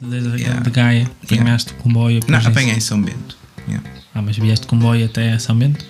[0.00, 0.60] desde Yeah.
[0.60, 2.20] de Gaia, apanhaste o comboio.
[2.28, 3.36] Não, apanhei em São Bento.
[3.66, 3.88] Yeah.
[4.14, 5.84] Ah, mas vieste de comboio até São Bento?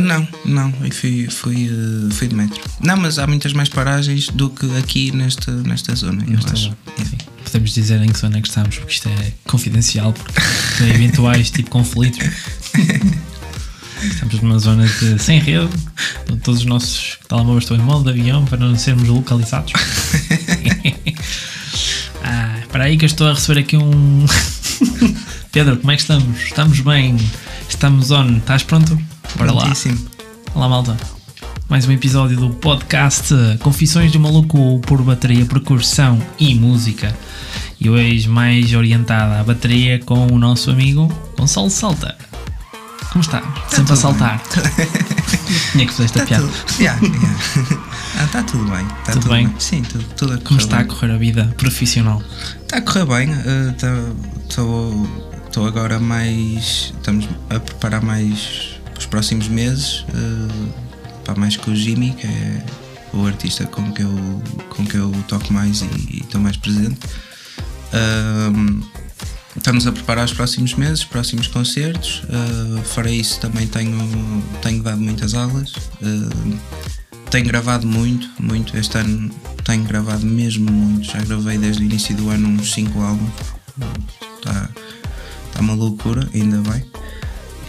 [0.00, 2.58] Não, não, eu fui, fui, eh, fui de metro.
[2.80, 6.62] Não, mas há muitas mais paragens do que aqui nesta, nesta zona, eu Nesta acho.
[6.64, 6.76] zona.
[7.04, 7.18] Sim.
[7.44, 10.32] Podemos dizer em que zona é que estamos, porque isto é confidencial, porque
[10.78, 12.26] tem eventuais tipo conflitos.
[14.02, 15.68] Estamos numa zona de sem rede,
[16.30, 19.72] onde todos os nossos telemóveis estão em modo de avião para não sermos localizados.
[22.82, 24.26] espera aí que eu estou a receber aqui um.
[25.52, 26.42] Pedro, como é que estamos?
[26.42, 27.16] Estamos bem?
[27.68, 28.38] Estamos on?
[28.38, 28.98] Estás pronto?
[29.36, 29.72] Bora lá.
[30.54, 30.96] Olá, malta.
[31.68, 37.16] Mais um episódio do podcast Confissões de um Maluco por Bateria, Percussão e Música.
[37.80, 41.06] E hoje mais orientada à bateria com o nosso amigo
[41.38, 42.31] Gonçalo Salta.
[43.12, 43.40] Como está?
[43.68, 44.42] Sempre a tudo saltar.
[45.72, 46.46] Tinha que fazer esta Tá piada.
[46.48, 47.82] tudo, yeah, yeah.
[48.18, 48.86] Ah, tá tudo bem.
[49.04, 49.54] Tá Tudo bem?
[49.58, 50.88] Sim, tudo, tudo a correr Como está a bem.
[50.88, 52.22] correr a vida profissional?
[52.62, 53.30] Está a correr bem.
[54.48, 56.92] Estou agora mais.
[56.96, 60.04] Estamos a preparar mais os próximos meses.
[60.14, 60.70] eh,
[61.24, 62.62] para mais com o Jimmy, que é
[63.12, 66.98] o artista com que eu, com que eu toco mais e estou mais presente.
[67.92, 68.80] Ahm,
[69.56, 72.22] estamos a preparar os próximos meses, os próximos concertos.
[72.24, 73.98] Uh, fora isso, também tenho,
[74.62, 75.72] tenho dado muitas aulas.
[76.00, 76.58] Uh,
[77.30, 78.76] tenho gravado muito, muito.
[78.76, 79.30] Este ano
[79.64, 81.06] tenho gravado mesmo muito.
[81.10, 83.32] Já gravei desde o início do ano uns 5 álbuns.
[84.38, 84.68] Está
[85.54, 86.84] tá uma loucura, ainda bem.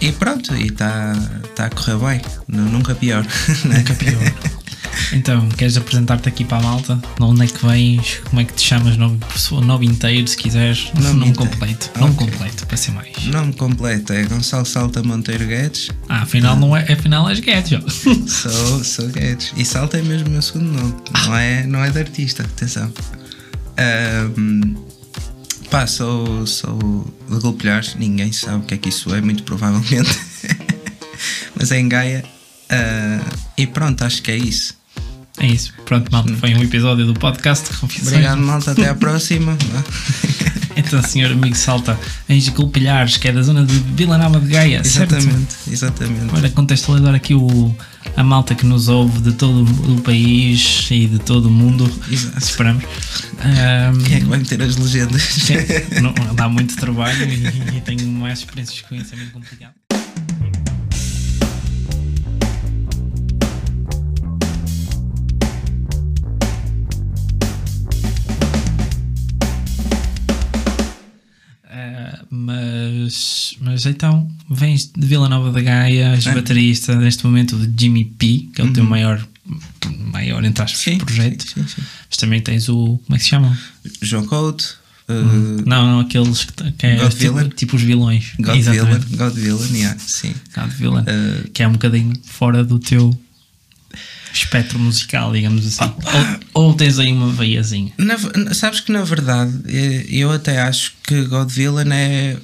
[0.02, 1.14] E pronto, e está
[1.56, 2.22] tá a correr bem.
[2.48, 3.26] Nu- Nunca pior.
[3.64, 4.34] Nunca pior.
[5.12, 6.96] Então, queres apresentar-te aqui para a malta?
[6.96, 8.22] De onde é que vens?
[8.30, 8.98] Como é que te chamas?
[8.98, 9.20] Nome,
[9.64, 10.92] nome inteiro, se quiseres.
[10.96, 11.92] Nome Nome, completo.
[12.00, 12.28] Nome Ok.
[12.28, 13.26] completo, para ser mais.
[13.26, 15.90] Nome completo é Gonçalo Salta Monteiro Guedes.
[16.10, 17.90] Ah, afinal, não é, afinal és Guedes, ó.
[18.28, 19.54] Sou, sou Guedes.
[19.56, 20.96] E Salta é mesmo o meu segundo nome.
[21.26, 22.92] Não é, não é de artista, atenção.
[23.78, 24.76] Ahm,
[25.70, 27.96] pá, sou, sou de Golpilhares.
[27.96, 30.20] Ninguém sabe o que é que isso é, muito provavelmente.
[31.56, 32.24] Mas é em Gaia.
[32.70, 33.20] Ah,
[33.58, 34.76] e pronto, acho que é isso.
[35.40, 35.74] É isso.
[35.86, 38.10] Pronto, malta, foi um episódio do podcast Confissões.
[38.10, 38.72] Obrigado, malta.
[38.72, 39.58] Até à próxima.
[40.76, 44.48] Então, senhor amigo Salta, vens de Golpilhares, que é da zona de Vila Nova de
[44.48, 45.16] Gaia, certo?
[45.16, 46.26] exatamente, exatamente.
[46.32, 47.76] Para contextualizar aqui o,
[48.16, 52.40] a malta que nos ouve de todo o país e de todo o mundo, Exato.
[52.40, 52.84] esperamos.
[53.40, 55.22] Ahm, Quem é que vai meter as legendas?
[55.22, 55.56] Sim,
[56.02, 59.74] não, dá muito trabalho e, e tenho mais experiências com isso, é muito complicado.
[73.14, 76.34] Mas, mas então, vens de Vila Nova da Gaia, és É.
[76.34, 79.24] baterista neste momento de Jimmy P, que é o teu maior,
[80.12, 81.44] maior entre aspas, Sim, projeto.
[81.48, 81.82] sim, sim.
[82.10, 83.00] Mas também tens o.
[83.06, 83.58] Como é que se chama?
[84.02, 84.78] João Couto.
[85.10, 88.34] uh, Não, não, aqueles que, que é tipo, tipo os vilões.
[88.40, 89.00] God Villain.
[89.12, 90.34] God Villain, yeah, sim.
[90.56, 91.04] God Villain.
[91.04, 93.18] Uh, que é um bocadinho fora do teu
[94.34, 95.94] espectro musical, digamos assim.
[96.06, 97.92] Ah, ou, ou tens aí uma veiazinha.
[98.00, 98.18] Na
[98.56, 102.38] sabes que na verdade eh, eu até acho que God Villain é,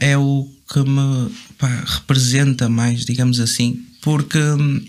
[0.00, 4.84] é o que me pá, representa mais, digamos assim, porque hum,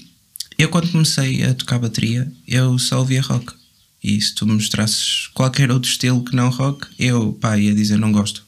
[0.58, 3.54] eu quando comecei a tocar bateria eu só ouvia rock.
[4.04, 7.98] E se tu me mostrasses qualquer outro estilo que não rock, eu pá, ia dizer
[7.98, 8.46] não gosto.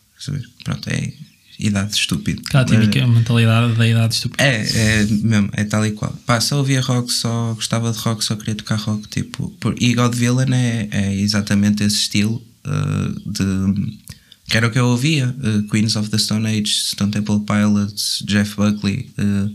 [0.63, 1.13] Pronto, é
[1.59, 2.41] idade estúpida.
[2.46, 4.44] Aquela típica mentalidade da idade estúpida.
[4.44, 6.12] É, é mesmo, é tal e qual.
[6.25, 9.08] Pá, só ouvia rock, só gostava de rock, só queria tocar rock.
[9.09, 14.00] Tipo, por, e God Villain é, é exatamente esse estilo uh, de.
[14.50, 18.24] Que era o que eu ouvia: uh, Queens of the Stone Age, Stone Temple Pilots,
[18.26, 19.10] Jeff Buckley.
[19.18, 19.54] uh,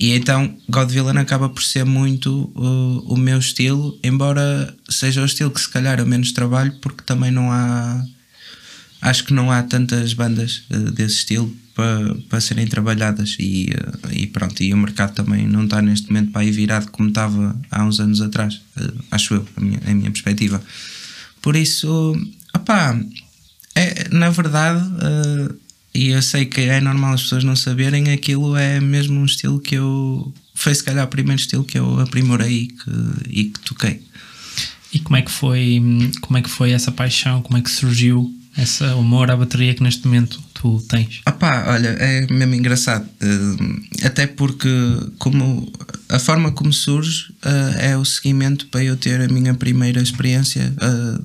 [0.00, 5.24] e então God Villain acaba por ser muito uh, o meu estilo, embora seja o
[5.24, 8.04] estilo que se calhar eu menos trabalho, porque também não há
[9.00, 10.62] acho que não há tantas bandas
[10.94, 13.70] desse estilo para, para serem trabalhadas e,
[14.12, 17.60] e pronto, e o mercado também não está neste momento para aí virado como estava
[17.70, 18.60] há uns anos atrás,
[19.10, 20.62] acho eu, a minha, a minha perspectiva.
[21.40, 22.16] Por isso,
[22.54, 22.96] opá,
[23.74, 25.54] é, na verdade, eh,
[25.94, 29.60] e eu sei que é normal as pessoas não saberem, aquilo é mesmo um estilo
[29.60, 30.32] que eu.
[30.54, 32.90] Foi se calhar o primeiro estilo que eu aprimorei e que,
[33.28, 34.02] e que toquei.
[34.92, 35.82] E como é que foi,
[36.20, 37.42] como é que foi essa paixão?
[37.42, 41.20] Como é que surgiu esse amor à bateria que neste momento tu tens?
[41.24, 43.06] Ah pá, olha, é mesmo engraçado.
[43.20, 44.68] eh, até porque
[45.18, 45.70] como
[46.10, 50.74] a forma como surge eh, é o seguimento para eu ter a minha primeira experiência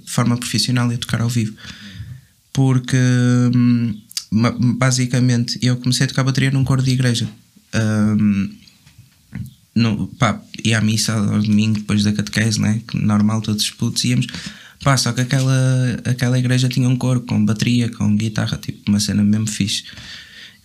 [0.04, 1.54] de forma profissional e tocar ao vivo.
[2.57, 2.98] Porque
[3.56, 3.94] hum,
[4.80, 7.30] basicamente eu comecei a tocar bateria num coro de igreja.
[7.75, 8.50] Hum,
[9.75, 12.81] no, pá, ia à missa ao domingo depois da catequese, né?
[12.95, 14.25] Normal, todos os putos íamos.
[14.83, 19.00] Pá, só que aquela, aquela igreja tinha um coro com bateria, com guitarra, tipo uma
[19.00, 19.83] cena mesmo fixe.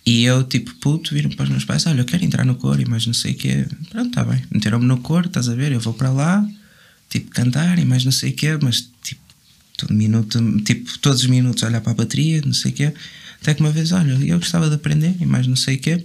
[0.03, 2.81] E eu, tipo, puto, viram para os meus pais: Olha, eu quero entrar no coro,
[2.81, 3.67] e mais não sei o quê.
[3.91, 4.41] Pronto, está bem.
[4.49, 5.71] Meteram-me no coro, estás a ver?
[5.71, 6.43] Eu vou para lá,
[7.07, 8.91] tipo, cantar e mais não sei o quê, mas
[9.77, 12.93] todo minuto, tipo, todos os minutos olhar para a bateria, não sei o quê.
[13.41, 16.03] Até que uma vez, olha, eu gostava de aprender e mais não sei o quê.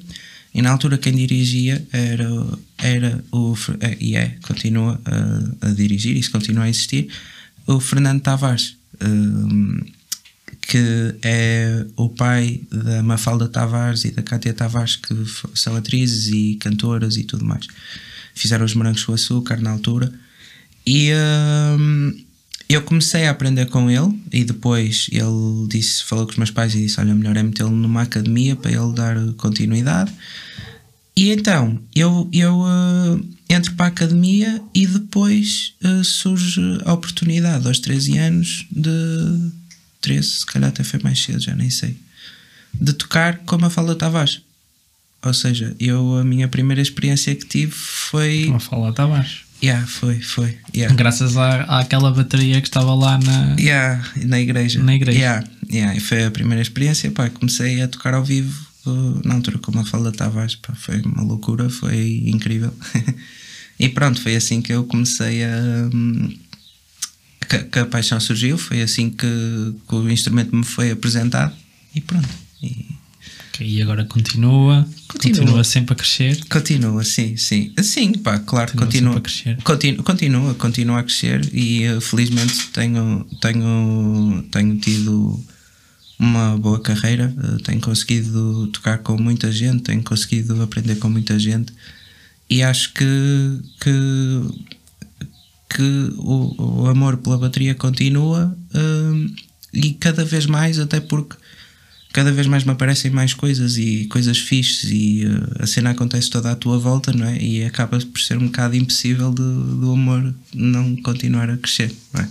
[0.55, 2.29] E na altura quem dirigia era,
[2.79, 3.55] era o.
[3.81, 7.09] É, e é, continua a, a dirigir, isso continua a existir,
[7.67, 8.77] o Fernando Tavares.
[9.01, 9.81] Um,
[10.63, 15.15] que é o pai da Mafalda Tavares e da Cátia Tavares, que
[15.55, 17.67] são atrizes e cantoras e tudo mais.
[18.35, 20.13] Fizeram os morangos com açúcar na altura.
[20.87, 21.11] E
[21.79, 22.15] um,
[22.69, 26.75] eu comecei a aprender com ele e depois ele disse, falou com os meus pais
[26.75, 30.13] e disse: Olha, melhor é metê-lo numa academia para ele dar continuidade.
[31.17, 37.67] E então eu, eu uh, entro para a academia e depois uh, surge a oportunidade
[37.67, 39.51] aos 13 anos de
[40.01, 41.97] 13, se calhar até foi mais cedo, já nem sei,
[42.73, 44.43] de tocar com a Fala Tavares.
[45.23, 48.47] Ou seja, eu a minha primeira experiência que tive foi.
[48.47, 49.48] Uma Fala Tavares.
[49.63, 50.57] Yeah, foi, foi.
[50.75, 50.95] Yeah.
[50.95, 53.57] Graças à, àquela bateria que estava lá na.
[53.59, 54.83] Yeah, na igreja.
[54.83, 55.19] Na igreja.
[55.19, 55.97] Yeah, yeah.
[55.97, 57.11] E foi a primeira experiência.
[57.11, 60.55] Pá, comecei a tocar ao vivo uh, na altura com a Fala Tavares.
[60.55, 62.73] Pá, foi uma loucura, foi incrível.
[63.79, 65.89] e pronto, foi assim que eu comecei a.
[65.93, 66.37] Um,
[67.49, 69.27] que, que, a paixão surgiu, foi assim que,
[69.89, 71.55] que, o instrumento me foi apresentado
[71.95, 72.29] e pronto.
[72.63, 72.98] E,
[73.61, 76.45] e agora continua, continua, continua, sempre a crescer.
[76.49, 77.73] Continua, sim, sim.
[77.83, 79.15] Sim, pá, claro, continua.
[79.15, 79.63] Continua, a crescer.
[79.63, 85.45] Continua, continua, continua a crescer e uh, felizmente tenho, tenho, tenho tido
[86.19, 91.39] uma boa carreira, uh, tenho conseguido tocar com muita gente, tenho conseguido aprender com muita
[91.39, 91.73] gente
[92.49, 93.05] e acho que,
[93.81, 94.69] que
[95.69, 99.35] que o, o amor pela bateria continua um,
[99.73, 101.37] e cada vez mais, até porque
[102.13, 106.31] cada vez mais me aparecem mais coisas e coisas fixes e uh, a cena acontece
[106.31, 107.39] toda à tua volta, não é?
[107.39, 112.23] E acaba por ser um bocado impossível do, do amor não continuar a crescer, não
[112.23, 112.29] é?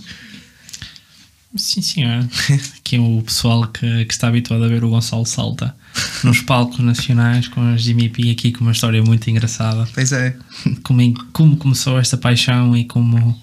[1.56, 2.28] Sim, senhor.
[2.78, 5.74] Aqui o pessoal que, que está habituado a ver o Gonçalo Salta
[6.22, 9.88] nos palcos nacionais com a Jimmy P aqui com uma história muito engraçada.
[9.94, 10.36] Pois é.
[10.82, 13.38] Como, como começou esta paixão e como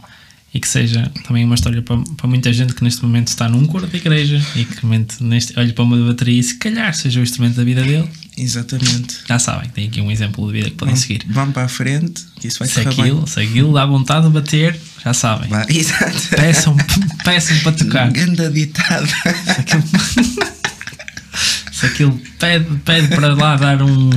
[0.56, 3.66] e que seja também uma história para, para muita gente que neste momento está num
[3.66, 4.86] coro da igreja e que
[5.20, 8.10] neste, olha para uma bateria e se calhar seja o instrumento da vida dele.
[8.38, 9.18] Exatamente.
[9.28, 11.26] Já sabem, tem aqui um exemplo de vida que podem vamos, seguir.
[11.28, 15.14] Vamos para a frente, isso vai se aquilo, se aquilo dá vontade de bater, já
[15.14, 15.50] sabem.
[15.50, 16.30] Vai, exato.
[16.30, 16.78] Peçam,
[17.26, 18.12] peçam para tocar.
[18.12, 19.08] Ganda ditado.
[19.10, 19.84] Se aquilo,
[21.74, 24.10] se aquilo pede, pede para lá dar um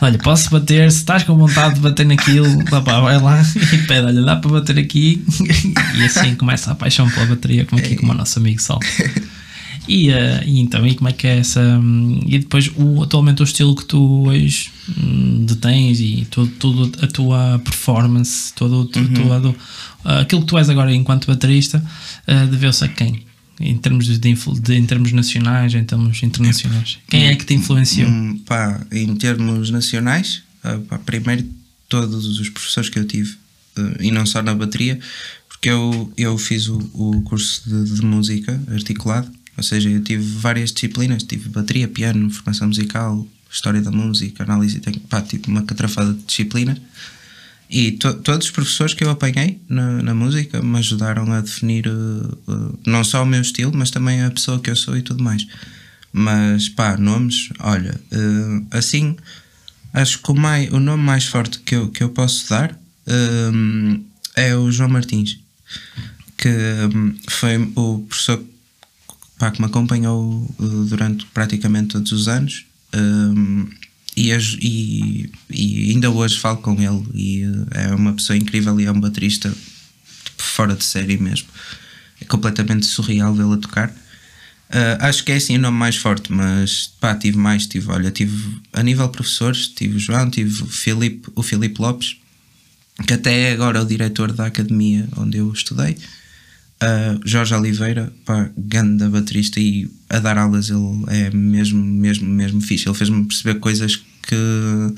[0.00, 3.42] Olha, posso bater, se estás com vontade de bater naquilo, dá pá, vai lá
[3.72, 5.24] e pede, olha, dá para bater aqui.
[5.96, 8.78] E assim começa a paixão pela bateria, como aqui como o nosso amigo Sol.
[9.86, 11.60] E, uh, e, então, e como é que é essa.
[11.60, 14.70] Um, e depois, o, atualmente, o estilo que tu hoje
[15.02, 19.14] um, detens e todo, todo a tua performance, todo, uhum.
[19.14, 21.84] todo uh, aquilo que tu és agora enquanto baterista,
[22.28, 23.24] uh, deveu-se a quem?
[23.60, 26.98] Em termos de, de, em termos nacionais, em termos internacionais?
[27.08, 28.08] Quem é que te influenciou?
[28.08, 31.46] Hum, pá, em termos nacionais, uh, pá, primeiro
[31.88, 33.32] todos os professores que eu tive,
[33.76, 34.98] uh, e não só na bateria,
[35.48, 40.22] porque eu, eu fiz o, o curso de, de, música articulado, ou seja, eu tive
[40.22, 46.14] várias disciplinas, tive bateria, piano, formação musical, história da música, análise, pá, tipo uma catrafada
[46.14, 46.78] de disciplinas.
[47.70, 51.86] E to, todos os professores que eu apanhei na, na música me ajudaram a definir
[51.86, 55.02] uh, uh, não só o meu estilo, mas também a pessoa que eu sou e
[55.02, 55.46] tudo mais.
[56.12, 59.16] Mas pá, nomes, olha, uh, assim,
[59.94, 62.76] acho que o, mais, o nome mais forte que eu, que eu posso dar
[64.36, 65.38] é o João Martins,
[66.36, 66.48] que
[66.94, 68.44] um, foi o professor
[69.38, 70.48] pá, que me acompanhou
[70.88, 72.66] durante praticamente todos os anos.
[74.16, 78.84] E, e, e, ainda hoje falo com ele e eh, é uma pessoa incrível e
[78.84, 79.48] é um baterista
[80.24, 81.48] tipo, fora de série mesmo.
[82.20, 83.88] É completamente surreal vê-lo a tocar.
[83.88, 88.10] Uh, acho que é assim o nome mais forte, mas pá, tive mais, tive, olha,
[88.10, 92.16] tive a nível professores, tive o João, tive o Filipe, o Filipe Lopes,
[93.04, 95.96] que até é agora o diretor da academia onde eu estudei.
[96.82, 102.60] Uh, Jorge Oliveira, pá, grande baterista e a dar aulas ele é mesmo, mesmo, mesmo
[102.60, 102.88] fixe.
[102.88, 104.94] Ele fez-me perceber coisas que,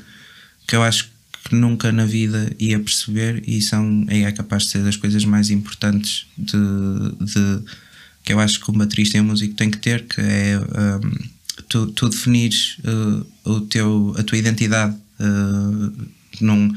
[0.65, 1.11] que eu acho
[1.43, 5.49] que nunca na vida ia perceber e são, é capaz de ser das coisas mais
[5.49, 6.57] importantes de,
[7.19, 7.63] de
[8.23, 11.11] que eu acho que um baterista e um músico tem que ter, que é um,
[11.67, 16.07] tu, tu definires uh, o teu, a tua identidade, uh,
[16.39, 16.73] não,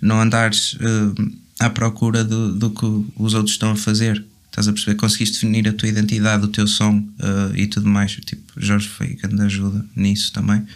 [0.00, 2.86] não andares uh, à procura do, do que
[3.16, 4.24] os outros estão a fazer.
[4.56, 4.96] Estás a perceber?
[4.96, 8.12] Conseguiste definir a tua identidade, o teu som uh, e tudo mais.
[8.12, 10.66] Tipo, Jorge foi grande ajuda nisso também.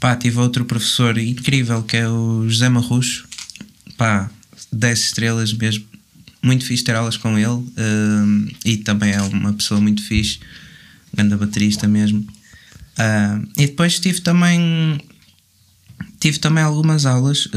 [0.00, 3.28] Pá, tive outro professor incrível que é o José Marrucho.
[3.96, 4.28] Pá,
[4.72, 5.84] 10 estrelas mesmo.
[6.42, 7.46] Muito fixe ter aulas com ele.
[7.50, 10.40] Uh, e também é uma pessoa muito fixe.
[11.14, 12.18] Grande baterista mesmo.
[12.18, 15.00] Uh, e depois tive também.
[16.18, 17.48] Tive também algumas aulas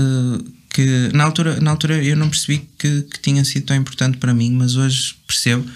[0.77, 4.31] que na altura, na altura eu não percebi que, que tinha sido tão importante para
[4.31, 5.67] mim, mas hoje percebo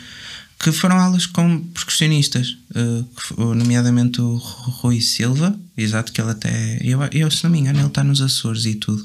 [0.59, 6.99] que foram aulas com percussionistas, uh, nomeadamente o Rui Silva, exato, que ele até, eu,
[7.11, 9.03] eu se não me engano, ele está nos Açores e tudo,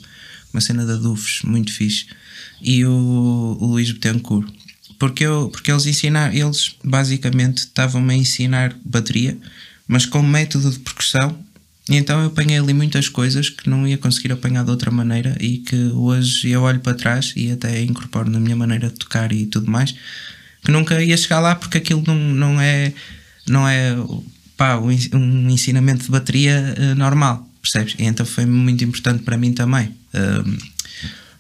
[0.53, 2.05] uma cena da Dufes, muito fixe,
[2.61, 4.53] e o, o Luís Betancourt,
[4.99, 9.39] porque, eu, porque eles ensinaram, eles basicamente estavam-me a ensinar bateria,
[9.89, 11.39] mas com método de percussão
[11.89, 15.59] então eu apanhei ali muitas coisas que não ia conseguir apanhar de outra maneira e
[15.59, 19.47] que hoje eu olho para trás e até incorporo na minha maneira de tocar e
[19.47, 19.95] tudo mais,
[20.65, 22.93] que nunca ia chegar lá porque aquilo não, não é,
[23.47, 23.97] não é
[24.57, 27.95] pá, um ensinamento de bateria uh, normal, percebes?
[27.99, 29.95] E então foi muito importante para mim também.
[30.13, 30.59] Um,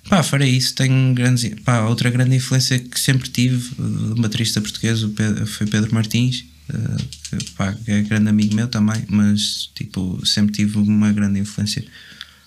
[0.08, 0.76] pá, farei isso.
[0.76, 5.00] Tenho grandes, pá, outra grande influência que sempre tive, uh, baterista português,
[5.46, 11.12] foi Pedro Martins uh, pá, é grande amigo meu também, mas tipo, sempre tive uma
[11.12, 11.84] grande influência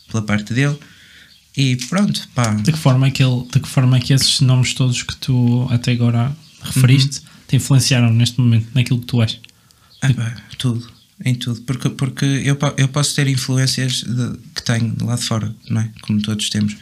[0.10, 0.78] pela parte dele.
[1.56, 2.54] E pronto, pá.
[2.54, 5.16] De que forma é que, ele, de que, forma é que esses nomes todos que
[5.18, 7.26] tu até agora referiste uhum.
[7.48, 9.40] te influenciaram neste momento naquilo que tu és?
[10.02, 10.90] Ah, pá, tudo,
[11.26, 11.62] em tudo.
[11.62, 15.92] Porque, porque eu, eu posso ter influências de, que tenho lá de fora, não é?
[16.02, 16.78] Como todos temos.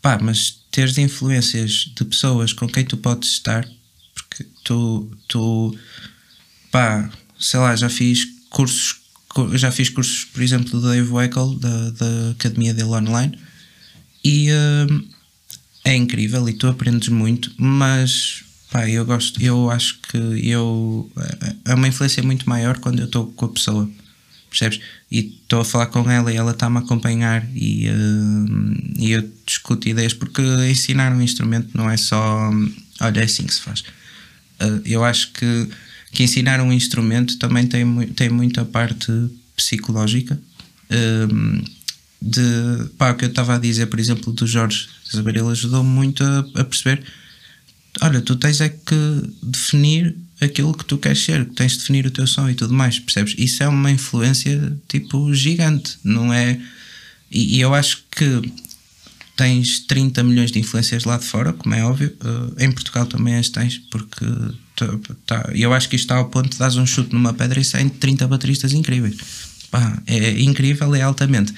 [0.00, 3.68] Pá, mas teres influências de pessoas com quem tu podes estar,
[4.14, 5.76] porque tu, tu
[6.74, 8.96] pá, sei lá, já fiz cursos,
[9.52, 13.38] já fiz cursos, por exemplo, do Dave Weckl, da, da academia dele online,
[14.24, 15.04] e uh,
[15.84, 21.08] é incrível e tu aprendes muito, mas pá, eu gosto, eu acho que eu
[21.64, 23.88] é uma influência muito maior quando eu estou com a pessoa,
[24.50, 24.80] percebes?
[25.12, 29.30] E estou a falar com ela e ela está-me a acompanhar e, uh, e eu
[29.46, 32.50] discuto ideias, porque ensinar um instrumento não é só
[33.00, 33.84] olha, é assim que se faz.
[34.60, 35.68] Uh, eu acho que
[36.14, 39.12] que ensinar um instrumento também tem, tem muita parte
[39.56, 40.40] psicológica.
[40.90, 41.62] Um,
[42.22, 45.90] de pá, o que eu estava a dizer, por exemplo, do Jorge Saber, ele ajudou-me
[45.90, 47.02] muito a, a, perceber:
[48.00, 52.10] olha, tu tens é que definir aquilo que tu queres ser, tens de definir o
[52.10, 53.34] teu som e tudo mais, percebes?
[53.36, 56.58] Isso é uma influência tipo gigante, não é?
[57.30, 58.40] E, e eu acho que
[59.36, 63.34] tens 30 milhões de influências lá de fora, como é óbvio, uh, em Portugal também
[63.36, 64.24] as tens, porque
[65.26, 67.64] tá, eu acho que isto está ao ponto de dar um chute numa pedra e
[67.64, 69.16] saem 30 bateristas incríveis.
[69.70, 71.52] Pá, é incrível, é altamente.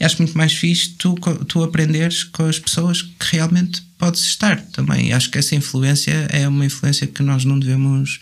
[0.00, 1.14] Acho muito mais fixe tu,
[1.48, 5.12] tu aprenderes com as pessoas que realmente podes estar também.
[5.12, 8.20] Acho que essa influência é uma influência que nós não devemos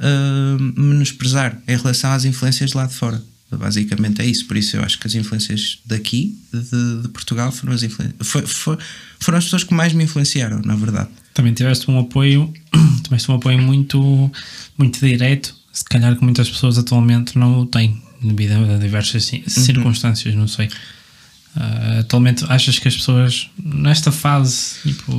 [0.00, 3.22] uh, menosprezar em relação às influências lá de fora.
[3.50, 4.46] Basicamente é isso.
[4.46, 7.84] Por isso eu acho que as influências daqui, de, de Portugal, foram as,
[8.22, 8.78] for, for,
[9.20, 11.10] foram as pessoas que mais me influenciaram, na verdade.
[11.32, 12.52] Também tiveste um apoio,
[13.04, 14.30] tiveste um apoio muito,
[14.76, 19.42] muito direto, se calhar que muitas pessoas atualmente não o têm, devido a diversas uhum.
[19.46, 20.68] circunstâncias, não sei.
[21.56, 25.10] Uh, atualmente achas que as pessoas nesta fase tipo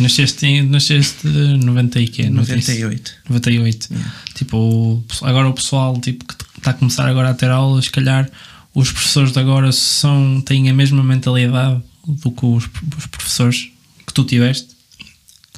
[0.00, 2.28] nasceste, nasceste 90 e quê?
[2.28, 4.14] 98 98 yeah.
[4.34, 8.30] tipo agora o pessoal tipo, que está a começar agora a ter aulas se calhar
[8.74, 12.64] os professores de agora são, têm a mesma mentalidade do que os,
[12.96, 13.70] os professores
[14.06, 14.78] que tu tiveste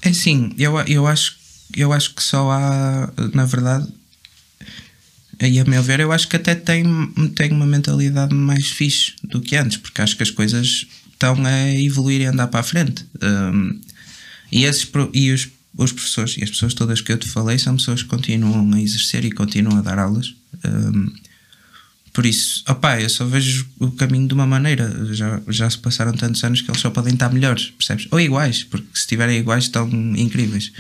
[0.02, 1.36] é sim, eu, eu, acho,
[1.76, 3.86] eu acho que só há, na verdade,
[5.38, 6.84] aí a meu ver, eu acho que até tem,
[7.34, 11.70] tem uma mentalidade mais fixe do que antes, porque acho que as coisas estão a
[11.74, 13.04] evoluir e andar para a frente.
[13.22, 13.78] Um,
[14.50, 17.76] e esses, e os, os professores e as pessoas todas que eu te falei são
[17.76, 20.34] pessoas que continuam a exercer e continuam a dar aulas.
[20.64, 21.12] Um,
[22.12, 25.14] por isso, opá, eu só vejo o caminho de uma maneira.
[25.14, 28.08] Já, já se passaram tantos anos que eles só podem estar melhores, percebes?
[28.10, 30.72] Ou iguais, porque se estiverem iguais estão incríveis.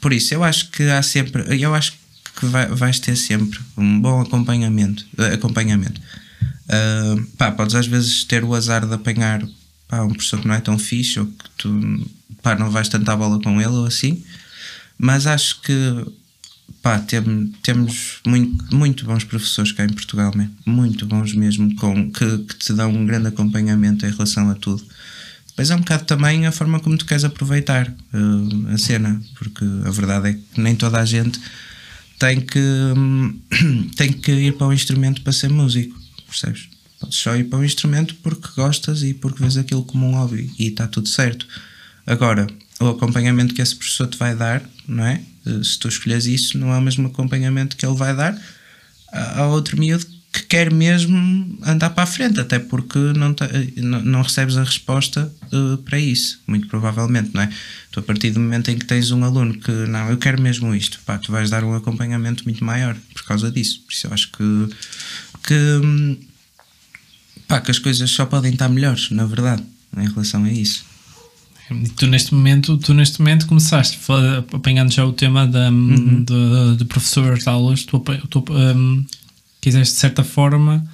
[0.00, 1.92] Por isso, eu acho que há sempre, eu acho
[2.38, 5.04] que vai, vais ter sempre um bom acompanhamento.
[5.32, 6.00] Acompanhamento.
[6.64, 9.46] Uh, pá, podes às vezes ter o azar de apanhar
[9.86, 12.10] pá, um professor que não é tão fixe ou que tu
[12.42, 14.24] pá, não vais tanto à bola com ele ou assim,
[14.96, 16.06] mas acho que
[16.82, 17.22] pá, tem,
[17.62, 20.54] temos muito, muito bons professores cá em Portugal, mesmo.
[20.66, 24.84] muito bons mesmo, com, que, que te dão um grande acompanhamento em relação a tudo.
[25.48, 29.64] Depois é um bocado também a forma como tu queres aproveitar uh, a cena, porque
[29.84, 31.38] a verdade é que nem toda a gente
[32.18, 32.58] tem que,
[32.96, 33.38] um,
[33.96, 36.68] tem que ir para o instrumento para ser músico, percebes?
[36.98, 40.50] Podes só ir para o instrumento porque gostas e porque vês aquilo como um hobby
[40.58, 41.46] e está tudo certo.
[42.06, 42.46] Agora,
[42.80, 45.20] o acompanhamento que esse professor te vai dar, não é?
[45.46, 48.40] Uh, se tu escolheres isso, não é o mesmo acompanhamento que ele vai dar
[49.12, 53.44] a, outro miúdo que quer mesmo andar para a frente, até porque não, te,
[53.76, 57.50] não, não, recebes a resposta uh, para isso, muito provavelmente, não é?
[57.90, 60.74] Tu, a partir do momento em que tens um aluno que não, eu quero mesmo
[60.74, 63.82] isto, pá, tu vais dar um acompanhamento muito maior por causa disso.
[63.82, 64.68] Por isso eu acho que,
[65.46, 66.18] que,
[67.46, 69.62] pá, que as coisas só podem estar melhores, na verdade,
[69.98, 70.91] em relação a isso.
[71.72, 73.98] E tu neste momento, tu neste momento começaste
[74.52, 76.24] apanhando já o tema da, uhum.
[76.24, 77.98] de, de professor de aulas, tu,
[78.28, 79.04] tu um,
[79.60, 80.86] quiseste de certa forma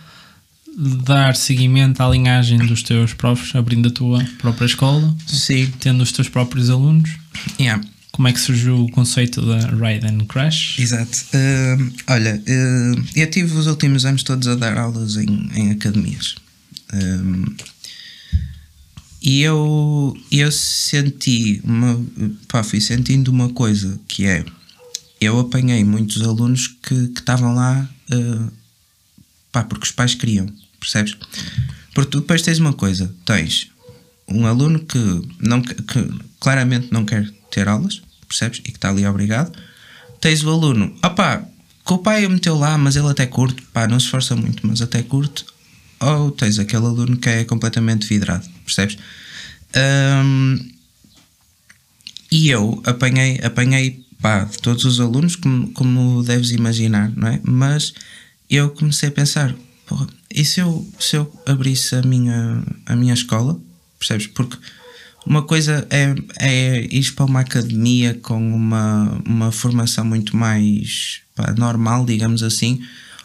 [1.05, 5.73] dar seguimento à linhagem dos teus profs, abrindo a tua própria escola, Sim.
[5.81, 7.11] tendo os teus próprios alunos.
[7.59, 7.83] Yeah.
[8.13, 10.79] Como é que surgiu o conceito da Ride and Crash?
[10.79, 11.19] Exato.
[11.35, 16.37] Uh, olha, uh, eu tive os últimos anos todos a dar aulas em, em academias.
[16.93, 17.55] Uh,
[19.21, 22.01] e eu, eu senti uma,
[22.47, 24.45] pá, fui sentindo uma coisa que é
[25.21, 28.53] eu apanhei muitos alunos que estavam lá uh,
[29.51, 30.47] pá, porque os pais queriam,
[30.79, 31.17] percebes?
[31.95, 33.71] Porque tu depois tens uma coisa: tens
[34.29, 34.99] um aluno que,
[35.41, 35.75] não, que
[36.39, 38.61] claramente não quer ter aulas, percebes?
[38.61, 39.53] E que está ali obrigado.
[40.21, 41.45] Tens o aluno, opá,
[41.87, 44.67] que o pai o meteu lá, mas ele até curte, pá, não se esforça muito,
[44.67, 45.45] mas até curte.
[46.01, 48.99] Ou tens aquele aluno que é completamente vidrado, percebes?
[49.77, 50.59] Um,
[52.31, 57.41] e eu apanhei, apanhei pá, de todos os alunos, como, como deves imaginar, não é?
[57.43, 57.95] Mas
[58.49, 59.55] eu comecei a pensar,
[59.87, 63.59] porra, e se eu, se eu abrisse a minha, a minha escola,
[63.99, 64.27] percebes?
[64.27, 64.57] Porque
[65.27, 71.55] uma coisa é, é ir para uma academia com uma, uma formação muito mais pá,
[71.57, 72.81] normal, digamos assim.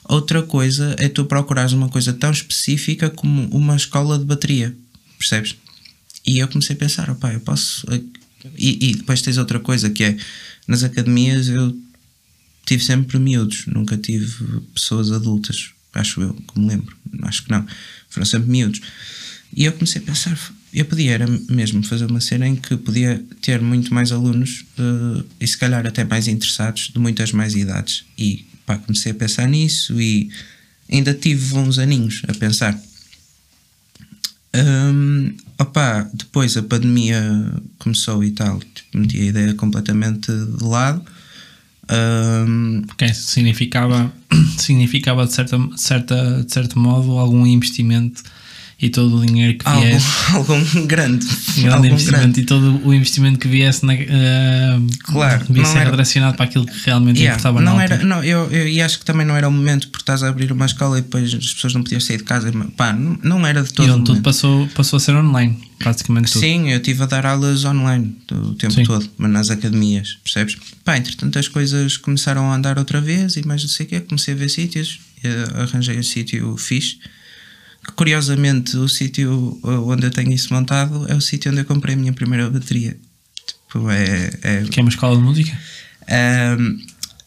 [0.05, 4.75] Outra coisa é tu procurares uma coisa tão específica como uma escola de bateria,
[5.27, 5.55] percebes?
[6.25, 7.85] E eu comecei a pensar, opá, eu posso.
[8.57, 10.17] E, e depois tens outra coisa que é
[10.67, 11.75] nas academias eu
[12.65, 17.65] tive sempre miúdos, nunca tive pessoas adultas, acho eu, como lembro, acho que não,
[18.09, 18.81] foram sempre miúdos.
[19.55, 20.37] E eu comecei a pensar,
[20.73, 25.23] eu podia era mesmo fazer uma cena em que podia ter muito mais alunos uh,
[25.39, 28.05] e se calhar até mais interessados de muitas mais idades.
[28.17, 30.31] E pá, comecei a pensar nisso e
[30.91, 32.79] ainda tive uns aninhos a pensar.
[34.55, 37.21] Um, opa, depois a pandemia
[37.79, 41.03] começou e tal, tipo, meti a ideia completamente de lado.
[41.91, 44.13] Um, Porque significava,
[44.57, 48.23] significava de, certa, certa, de certo modo algum investimento
[48.81, 50.07] e todo o dinheiro que viesse.
[50.33, 51.25] Algum, algum grande.
[51.71, 52.41] algum investimento grande.
[52.41, 53.97] e todo o investimento que viesse na, uh,
[55.03, 58.51] claro, ser era, redirecionado para aquilo que realmente yeah, importava não na era, não, eu,
[58.51, 60.99] eu, E acho que também não era o momento porque estás a abrir uma escola
[60.99, 62.51] e depois as pessoas não podiam sair de casa.
[62.75, 63.87] Pá, não, não era de todo.
[63.87, 66.41] E onde tudo passou, passou a ser online, praticamente tudo.
[66.41, 68.83] Sim, eu estive a dar aulas online o tempo Sim.
[68.83, 70.57] todo, mas nas academias, percebes?
[70.83, 73.99] Pá, entretanto as coisas começaram a andar outra vez e mais não sei o quê,
[74.01, 74.99] comecei a ver sítios,
[75.55, 76.97] arranjei um sítio fixe
[77.95, 81.97] Curiosamente, o sítio onde eu tenho isso montado é o sítio onde eu comprei a
[81.97, 82.97] minha primeira bateria.
[83.45, 84.63] Tipo, é, é...
[84.63, 85.57] Que é uma escola de música?
[86.59, 86.79] Um,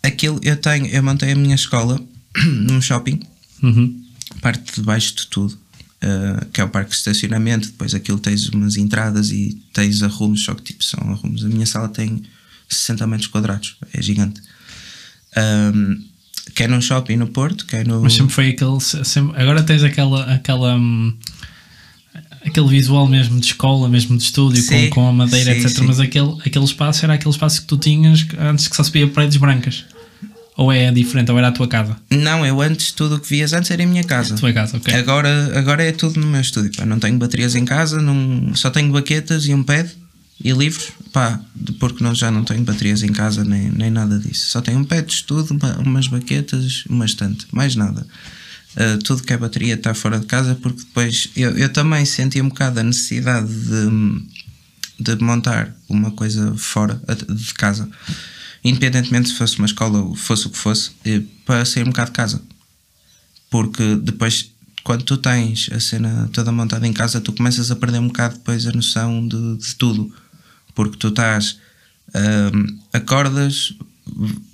[0.02, 2.00] aquilo eu tenho, eu montei a minha escola
[2.46, 3.20] num shopping,
[3.62, 4.02] uhum.
[4.40, 7.68] parte de baixo de tudo, uh, que é o parque de estacionamento.
[7.68, 11.44] Depois aquilo tens umas entradas e tens arrumos, só que tipo são arrumos.
[11.44, 12.22] A minha sala tem
[12.68, 14.40] 60 metros quadrados, é gigante.
[15.36, 16.15] Um,
[16.54, 18.02] quer num shopping no Porto, quer no.
[18.02, 18.80] Mas sempre foi aquele.
[18.80, 20.24] Sempre, agora tens aquela.
[20.24, 21.14] aquela hum,
[22.44, 25.78] aquele visual mesmo de escola, mesmo de estúdio, sim, com, com a madeira, sim, etc.
[25.78, 25.86] Sim.
[25.86, 29.06] Mas aquele, aquele espaço era aquele espaço que tu tinhas antes que só se via
[29.08, 29.84] paredes brancas.
[30.56, 31.96] Ou é diferente, ou era a tua casa?
[32.08, 34.34] Não, eu antes, tudo o que vias antes era a minha casa.
[34.34, 34.94] A tua casa, ok.
[34.94, 36.70] Agora, agora é tudo no meu estúdio.
[36.74, 36.86] Pá.
[36.86, 39.90] Não tenho baterias em casa, não, só tenho baquetas e um pad
[40.42, 41.40] e livros, pá,
[41.80, 44.50] porque não, já não tenho baterias em casa nem, nem nada disso.
[44.50, 48.06] Só tenho um pé de estudo, uma, umas baquetas, uma estante, mais nada.
[48.76, 52.40] Uh, tudo que é bateria está fora de casa, porque depois eu, eu também senti
[52.42, 57.88] um bocado a necessidade de, de montar uma coisa fora de casa,
[58.62, 60.90] independentemente se fosse uma escola ou fosse o que fosse,
[61.46, 62.42] para sair um bocado de casa.
[63.48, 64.50] Porque depois
[64.84, 68.34] quando tu tens a cena toda montada em casa, tu começas a perder um bocado
[68.34, 70.14] depois a noção de, de tudo
[70.76, 71.58] porque tu estás,
[72.14, 73.74] um, acordas,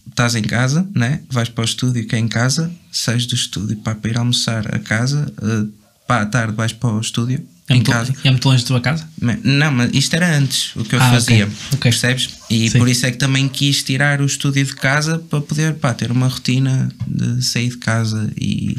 [0.08, 1.20] estás em casa, né?
[1.28, 4.74] vais para o estúdio que é em casa, sais do estúdio pá, para ir almoçar
[4.74, 5.70] a casa, uh,
[6.06, 7.44] pá, à tarde vais para o estúdio.
[7.68, 8.12] É em casa.
[8.24, 9.08] é muito longe da tua casa?
[9.44, 11.56] Não, mas isto era antes o que eu ah, fazia, okay.
[11.74, 11.90] Okay.
[11.90, 12.30] percebes?
[12.50, 12.78] E Sim.
[12.78, 16.10] por isso é que também quis tirar o estúdio de casa para poder pá, ter
[16.10, 18.76] uma rotina de sair de casa e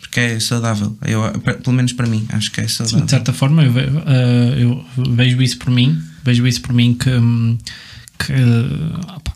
[0.00, 0.96] porque é saudável.
[1.02, 3.00] Eu, pelo menos para mim, acho que é saudável.
[3.00, 6.94] Sim, de certa forma, eu, uh, eu vejo isso por mim Vejo isso por mim
[6.94, 7.10] que,
[8.18, 8.32] que
[9.14, 9.32] opa,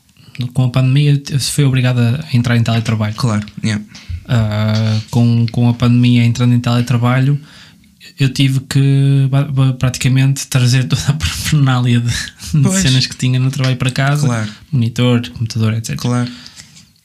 [0.53, 3.15] com a pandemia se foi obrigado a entrar em teletrabalho.
[3.15, 3.83] Claro, yeah.
[4.25, 7.39] Uh, com, com a pandemia entrando em teletrabalho,
[8.19, 9.29] eu tive que
[9.79, 14.51] praticamente trazer toda a parafernália de, de, cenas que tinha no trabalho para casa, claro.
[14.71, 15.97] monitor, computador, etc.
[15.97, 16.31] Claro.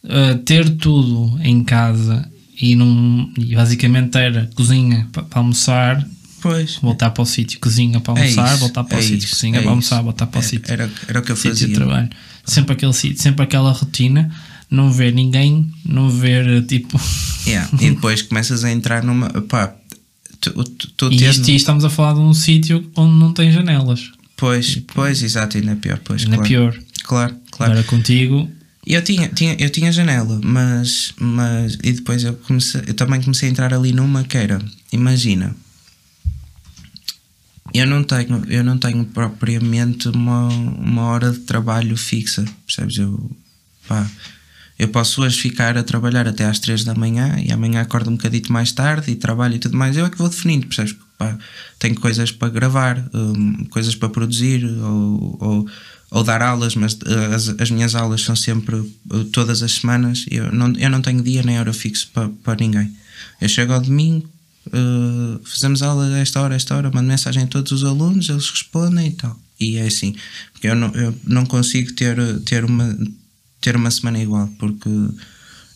[0.03, 6.05] Uh, ter tudo em casa e, num, e basicamente era cozinha para almoçar,
[6.41, 6.75] Pois.
[6.81, 9.59] Voltar para o sítio, cozinha para almoçar, é isso, voltar para é o sítio, cozinha
[9.59, 10.71] é para almoçar, voltar para o sítio.
[10.71, 11.67] Era, era o que eu sítio fazia.
[11.67, 12.09] de trabalho.
[12.45, 14.31] Sempre aquele sítio, sempre aquela rotina,
[14.69, 16.99] não ver ninguém, não ver tipo.
[17.47, 17.67] Yeah.
[17.79, 19.29] e depois começas a entrar numa.
[19.29, 19.73] Pá,
[20.41, 23.51] tu, tu, tu e isto, e estamos a falar de um sítio onde não tem
[23.51, 24.11] janelas.
[24.35, 25.99] Pois, pois, exato, ainda é pior.
[26.03, 26.47] Pois, Ainda claro.
[26.49, 26.79] pior.
[27.03, 27.71] Claro, claro.
[27.71, 28.49] Agora contigo,
[28.85, 31.77] Eu tinha, tinha, eu tinha janela, mas, mas.
[31.83, 34.61] E depois eu, comecei, eu também comecei a entrar ali numa que era.
[34.91, 35.55] Imagina.
[37.73, 42.97] Eu não tenho, eu não tenho propriamente uma, uma hora de trabalho fixa, percebes?
[42.97, 43.31] Eu,
[43.87, 44.09] pá,
[44.79, 48.15] eu posso hoje ficar a trabalhar até às 3 da manhã e amanhã acordo um
[48.15, 49.97] bocadito mais tarde e trabalho e tudo mais.
[49.97, 50.95] Eu é que vou definindo, percebes?
[51.17, 51.37] Pá,
[51.77, 55.67] tenho coisas para gravar, hum, coisas para produzir ou, ou,
[56.11, 60.25] ou dar aulas, mas uh, as, as minhas aulas são sempre uh, todas as semanas.
[60.31, 62.89] Eu não, eu não tenho dia nem hora fixo para, para ninguém.
[63.41, 64.29] Eu chego ao domingo,
[64.73, 69.07] uh, fazemos aula esta hora, esta hora, mando mensagem a todos os alunos, eles respondem
[69.07, 69.39] e tal.
[69.59, 70.15] E é assim,
[70.53, 72.97] porque eu não, eu não consigo ter, ter, uma,
[73.59, 74.89] ter uma semana igual, porque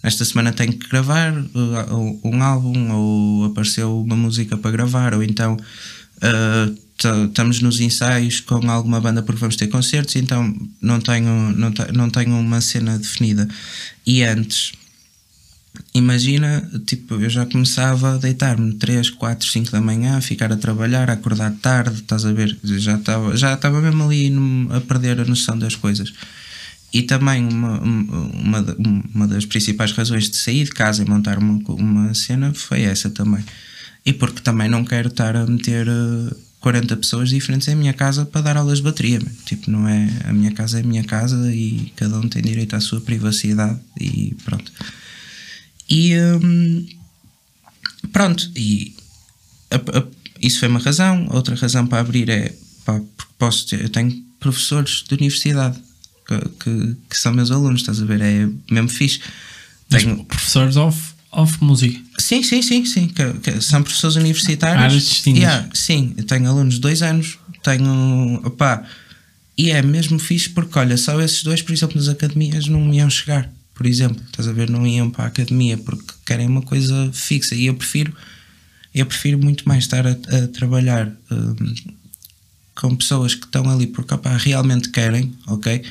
[0.01, 5.23] esta semana tenho que gravar uh, um álbum ou apareceu uma música para gravar, ou
[5.23, 6.77] então uh,
[7.25, 12.09] estamos nos ensaios com alguma banda porque vamos ter concertos, então não tenho, não, não
[12.09, 13.47] tenho uma cena definida.
[14.05, 14.73] E antes,
[15.93, 20.57] imagina, tipo, eu já começava a deitar-me 3, 4, 5 da manhã, a ficar a
[20.57, 22.57] trabalhar, a acordar tarde, estás a ver?
[22.63, 24.33] Já estava, já estava mesmo ali
[24.71, 26.13] a perder a noção das coisas.
[26.93, 28.65] E também uma, uma,
[29.15, 33.09] uma das principais razões de sair de casa e montar uma, uma cena foi essa
[33.09, 33.43] também.
[34.05, 38.25] E porque também não quero estar a meter eh, 40 pessoas diferentes em minha casa
[38.25, 39.19] para dar aulas de bateria.
[39.45, 40.09] Tipo, não é.
[40.25, 43.79] A minha casa é a minha casa e cada um tem direito à sua privacidade
[43.99, 44.71] e pronto.
[45.95, 46.87] E hum,
[48.11, 48.95] pronto, e
[49.69, 50.07] a- a-
[50.41, 51.27] isso foi uma razão.
[51.31, 52.51] Outra razão para abrir é
[52.83, 55.77] pá, porque posso ter, eu tenho professores de universidade
[56.27, 58.21] que, que, que são meus alunos, estás a ver?
[58.21, 59.19] É mesmo fixe.
[59.91, 60.99] mas Tenho, professores off,
[61.31, 61.99] off música.
[62.17, 63.07] Sim, sim, sim, sim.
[63.07, 64.83] Que, são professores universitários.
[64.83, 65.43] Áreas distintas.
[65.43, 68.41] Yeah, sim, eu tenho alunos de dois anos, tenho.
[68.43, 68.83] Opá,
[69.55, 73.09] e é mesmo fixe porque, olha, só esses dois, por exemplo, nas academias não iam
[73.09, 73.47] chegar.
[73.73, 77.55] Por exemplo, estás a ver, não iam para a academia porque querem uma coisa fixa.
[77.55, 78.15] E eu prefiro,
[78.93, 81.73] eu prefiro muito mais estar a, a trabalhar hum,
[82.75, 85.83] com pessoas que estão ali porque opá, realmente querem, ok?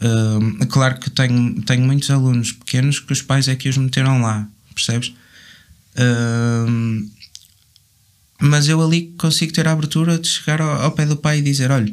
[0.00, 4.22] Hum, claro que tenho, tenho muitos alunos pequenos que os pais é que os meteram
[4.22, 5.12] lá, percebes?
[5.98, 7.10] Hum,
[8.40, 11.42] mas eu ali consigo ter a abertura de chegar ao, ao pé do pai e
[11.42, 11.92] dizer: olha,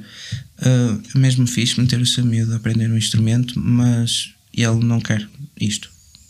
[0.62, 5.28] é mesmo fixe meter o seu miúdo a aprender um instrumento, mas ele não quer
[5.60, 5.89] isto.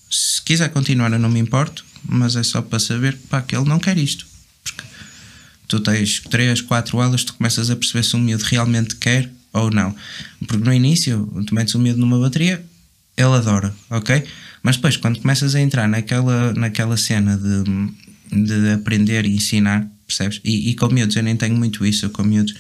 [0.10, 3.68] Se quiser continuar, eu não me importo, mas é só para saber pá, que ele
[3.68, 4.26] não quer isto.
[4.64, 4.84] Porque
[5.68, 9.72] tu tens 3, 4 aulas, tu começas a perceber se um miúdo realmente quer ou
[9.72, 9.96] não.
[10.48, 12.64] Porque no início, tu metes o miúdo numa bateria,
[13.18, 14.24] ele adora, ok?
[14.62, 20.42] Mas depois, quando começas a entrar naquela, naquela cena de, de aprender e ensinar, percebes?
[20.44, 22.56] E, e com miúdos, eu nem tenho muito isso, eu com miúdos,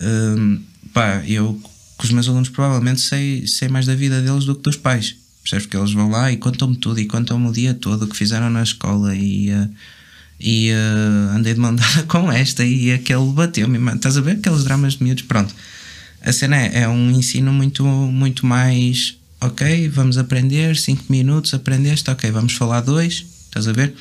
[0.00, 1.60] hum, pá, eu
[2.06, 5.66] os meus alunos provavelmente sei, sei mais da vida deles do que dos pais, percebes?
[5.66, 8.50] Porque eles vão lá e contam-me tudo e contam-me o dia todo o que fizeram
[8.50, 9.50] na escola e.
[9.50, 9.68] eh,
[10.44, 14.64] e eh, andei de mão dada com esta e aquele bateu-me, estás a ver aqueles
[14.64, 15.22] dramas de miúdos?
[15.22, 15.54] Pronto,
[16.20, 22.10] a cena é, é um ensino muito, muito mais ok, vamos aprender 5 minutos, aprendeste,
[22.10, 23.94] ok, vamos falar dois, estás a ver?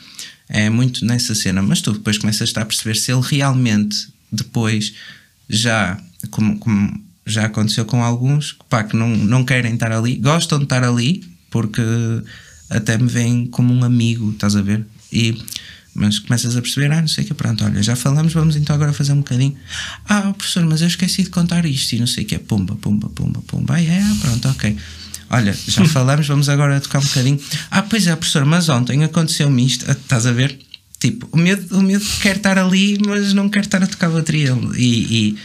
[0.48, 4.94] É muito nessa cena, mas tu depois começas a perceber se ele realmente depois
[5.50, 10.58] já, como, como já aconteceu com alguns, pá, que não, não querem estar ali, gostam
[10.58, 11.82] de estar ali porque
[12.70, 14.86] até me veem como um amigo, estás a ver?
[15.12, 15.38] E
[15.94, 18.74] mas começas a perceber, ah, não sei o que, pronto, olha, já falamos, vamos então
[18.74, 19.58] agora fazer um bocadinho.
[20.08, 23.10] Ah, professor, mas eu esqueci de contar isto e não sei o que, pumba, pumba,
[23.10, 23.76] pumba, pumba.
[23.76, 24.78] Ah, é, pronto, ok.
[25.30, 27.40] Olha, já falamos, vamos agora tocar um bocadinho.
[27.70, 30.58] Ah, pois é, professor, mas ontem aconteceu-me isto, Ah, estás a ver?
[30.98, 34.56] Tipo, o medo, o medo quer estar ali, mas não quer estar a tocar bateria.
[34.78, 35.38] E, e,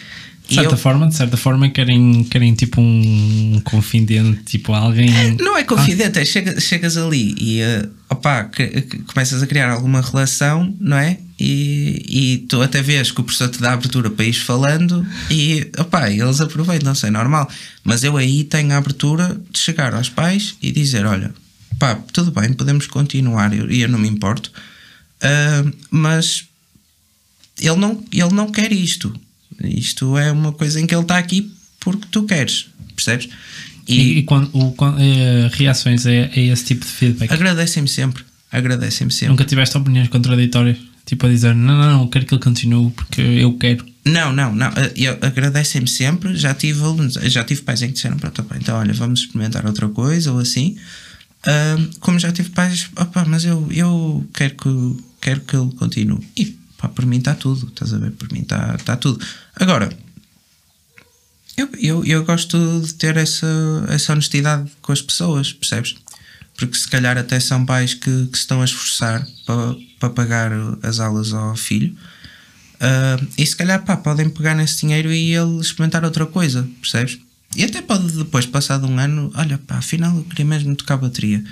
[0.48, 5.10] De certa eu- forma, de certa forma, querem, querem tipo um confidente, tipo alguém.
[5.40, 9.70] Não é confidente, é chega, chegas ali e uh, opá, que, que começas a criar
[9.70, 11.18] alguma relação, não é?
[11.38, 15.70] e, e tu até vês que o professor te dá abertura para ir falando e
[15.78, 17.48] opá, eles aproveitam, não sei, normal.
[17.84, 21.34] Mas eu aí tenho a abertura de chegar aos pais e dizer: olha,
[21.78, 24.50] pá, tudo bem, podemos continuar e eu, eu, não me importo,
[25.22, 26.44] uh, mas
[27.60, 29.14] ele não, ele não quer isto.
[29.62, 33.28] Isto é uma coisa em que ele está aqui porque tu queres, percebes?
[33.86, 37.32] E, e, e quando, o, quando, eh, reações a, a, esse tipo de feedback?
[37.32, 38.24] Agradecem-me sempre.
[38.50, 39.28] Agradecem-me sempre.
[39.28, 40.78] Nunca tiveste opiniões contraditórias?
[41.04, 43.86] Tipo a dizer, não, não, não, quero que ele continue porque eu quero.
[44.04, 44.66] Não, não, não.
[44.68, 46.34] Eh, agradecem-me sempre.
[46.34, 46.80] Já tive
[47.28, 50.40] já tive pais em que disseram, pronto, opa, então olha, vamos experimentar outra coisa ou
[50.40, 50.76] assim.
[52.00, 56.26] Como já tive pais, opa, mas eu, eu quero, que, quero que ele continue.
[56.36, 58.12] E pá, por mim está tudo, estás a ver?
[58.12, 59.24] Por mim está tá tudo.
[59.54, 59.90] Agora,
[61.56, 63.46] eu, eu, eu gosto de ter essa,
[63.88, 65.96] essa honestidade com as pessoas, percebes?
[66.56, 70.52] Porque se calhar até são pais que, que se estão a esforçar para, para pagar
[70.82, 71.96] as aulas ao filho.
[72.74, 77.18] Uh, e se calhar pá, podem pegar nesse dinheiro e ele experimentar outra coisa, percebes?
[77.54, 81.42] E até pode depois, passado um ano, olha pá, afinal eu queria mesmo tocar bateria.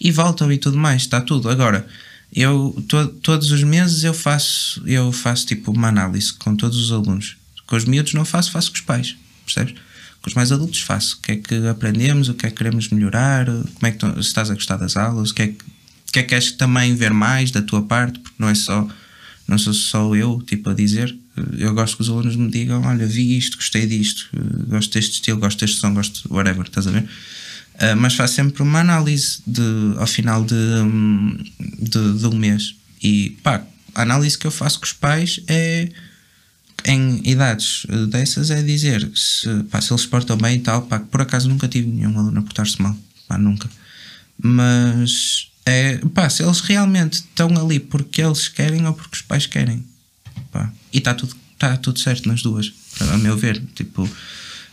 [0.00, 1.50] E voltam e tudo mais, está tudo.
[1.50, 1.84] Agora,
[2.32, 6.92] eu to, todos os meses eu faço, eu faço tipo uma análise com todos os
[6.92, 7.36] alunos.
[7.66, 9.16] Com os miúdos não faço, faço com os pais
[9.48, 9.74] percebes?
[10.20, 11.16] Com os mais adultos faço.
[11.16, 14.12] O que é que aprendemos, o que é que queremos melhorar, como é que tu,
[14.14, 16.52] se estás a gostar das aulas, o que é que, o que é que queres
[16.52, 18.86] também ver mais da tua parte, porque não é só,
[19.46, 21.16] não sou só eu, tipo, a dizer.
[21.56, 24.28] Eu gosto que os alunos me digam: Olha, vi isto, gostei disto,
[24.68, 27.08] gosto deste estilo, gosto deste som, gosto whatever, estás a ver?
[27.78, 30.54] Uh, mas faço sempre uma análise de, ao final de,
[31.78, 32.74] de, de um mês.
[33.00, 33.64] E pá,
[33.94, 35.88] a análise que eu faço com os pais é
[36.84, 40.82] em idades eh, dessas é dizer se, pá, se eles se portam bem e tal,
[40.82, 43.68] pá, por acaso nunca tive nenhum aluno a portar-se mal, pá, nunca.
[44.40, 49.46] Mas é, pá, se eles realmente estão ali porque eles querem ou porque os pais
[49.46, 49.84] querem,
[50.52, 54.08] pá, e está tudo, tá tudo certo nas duas, a meu ver, tipo,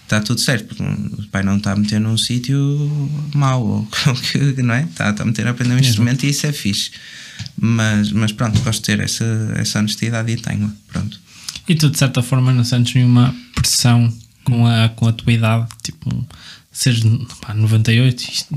[0.05, 2.57] está tudo certo, porque o pai não está a meter num sítio
[3.33, 4.83] mau, ou que, não é?
[4.83, 6.91] Está, está a meter a aprender um instrumento e isso é fixe.
[7.59, 11.19] Mas, mas pronto, gosto de ter essa, essa honestidade e tenho, pronto.
[11.67, 14.13] E tu, de certa forma, não sentes nenhuma pressão
[14.43, 16.25] com a, com a tua idade, tipo,
[16.71, 17.01] seres
[17.41, 18.55] pá, 98 isto,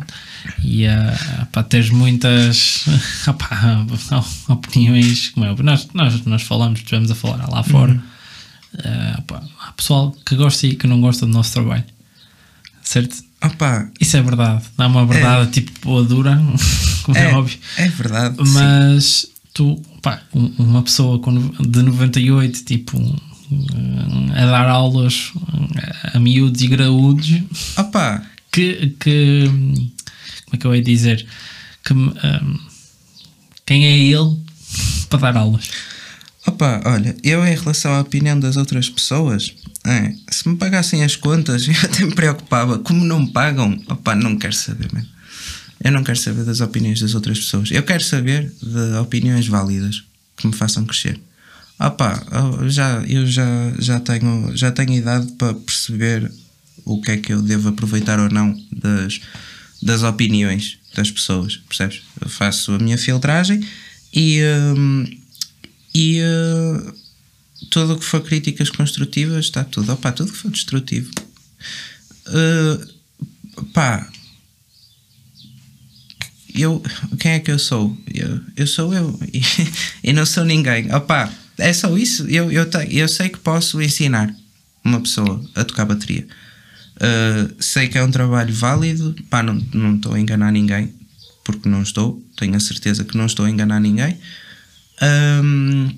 [0.63, 2.85] e uh, pá, teres muitas
[3.39, 3.87] pá,
[4.53, 7.93] opiniões, como é, nós, nós, nós falamos, estivemos a falar lá fora.
[7.93, 8.18] Uhum.
[8.75, 11.85] Uh, pá, há pessoal que gosta e que não gosta do nosso trabalho,
[12.83, 13.17] certo?
[13.43, 16.39] Opa, Isso é verdade, é uma verdade é, tipo boa dura,
[17.05, 17.59] como é, é óbvio.
[17.77, 18.37] É verdade.
[18.39, 21.21] Mas sim tu, pá, uma pessoa
[21.67, 22.97] de 98, tipo,
[24.37, 25.33] a dar aulas
[26.15, 27.29] a miúdos e graúdos,
[27.77, 28.23] Opa.
[28.53, 31.27] Que, que, como é que eu ia dizer?
[31.85, 32.13] Que, um,
[33.67, 34.37] quem é ele
[35.11, 35.69] para dar aulas?
[36.49, 41.15] Opa, olha, eu em relação à opinião das outras pessoas, é, se me pagassem as
[41.15, 42.79] contas, eu até me preocupava.
[42.79, 45.11] Como não me pagam, opa, não quero saber mesmo.
[45.85, 47.71] Eu não quero saber das opiniões das outras pessoas.
[47.71, 50.05] Eu quero saber de opiniões válidas
[50.39, 51.21] que me façam crescer.
[51.79, 52.21] Ah pá,
[52.67, 53.47] já, eu já,
[53.79, 56.33] já, tenho, já tenho idade para perceber
[56.85, 59.21] o que é que eu devo aproveitar ou não das,
[59.83, 62.03] das opiniões das pessoas, percebes?
[62.21, 63.63] Eu faço a minha filtragem
[64.13, 64.41] e,
[64.77, 65.05] hum,
[65.95, 66.95] e uh,
[67.71, 69.93] tudo o que for críticas construtivas está tudo.
[69.93, 71.11] Opa, tudo que for destrutivo.
[72.29, 74.09] Uh, pá,
[76.55, 76.83] eu,
[77.19, 77.97] quem é que eu sou?
[78.13, 79.19] Eu, eu sou eu
[80.03, 80.93] e, não sou ninguém.
[80.95, 82.27] Opa, é só isso.
[82.29, 84.35] Eu, eu, te, eu sei que posso ensinar
[84.85, 86.27] uma pessoa a tocar bateria.
[86.97, 89.15] Uh, sei que é um trabalho válido.
[89.31, 90.93] Pá, não, não estou a enganar ninguém,
[91.45, 92.23] porque não estou.
[92.37, 94.19] Tenho a certeza que não estou a enganar ninguém.
[95.03, 95.91] Um,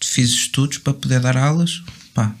[0.00, 1.82] fiz estudos para poder dar aulas.
[2.14, 2.34] Pá,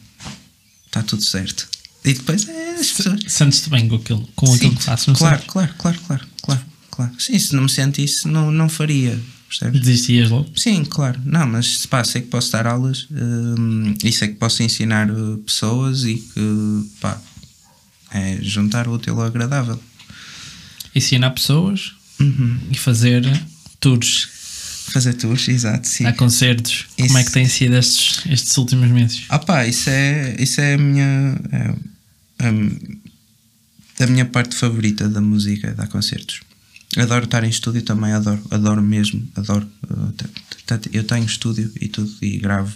[0.86, 1.68] está tudo certo.
[2.04, 3.20] E depois é as pessoas.
[3.28, 7.12] Sentes-te bem com aquilo, com Sim, aquilo que faço, claro, claro, claro, claro, claro, claro.
[7.18, 9.18] Sim, se não me sentisse, não, não faria.
[9.48, 9.80] Percebes?
[9.80, 10.50] Desistias logo?
[10.56, 11.20] Sim, claro.
[11.24, 15.38] Não, mas pá, sei que posso dar aulas hum, e sei que posso ensinar uh,
[15.38, 17.18] pessoas e que pá,
[18.12, 19.80] é juntar o útil ao agradável.
[20.94, 22.58] Ensinar pessoas uhum.
[22.70, 23.22] e fazer
[23.80, 24.28] tours.
[24.92, 26.06] Fazer tours, exato, sim.
[26.06, 26.86] Há concertos.
[26.96, 27.08] Isso.
[27.08, 29.24] Como é que têm sido estes, estes últimos meses?
[29.28, 31.38] Ah pá, isso é, isso é a minha.
[31.52, 31.74] É,
[34.00, 36.40] a minha parte favorita da música é dar concertos.
[36.96, 39.68] Adoro estar em estúdio também, adoro, adoro mesmo, adoro.
[40.92, 42.74] Eu tenho estúdio e tudo e gravo.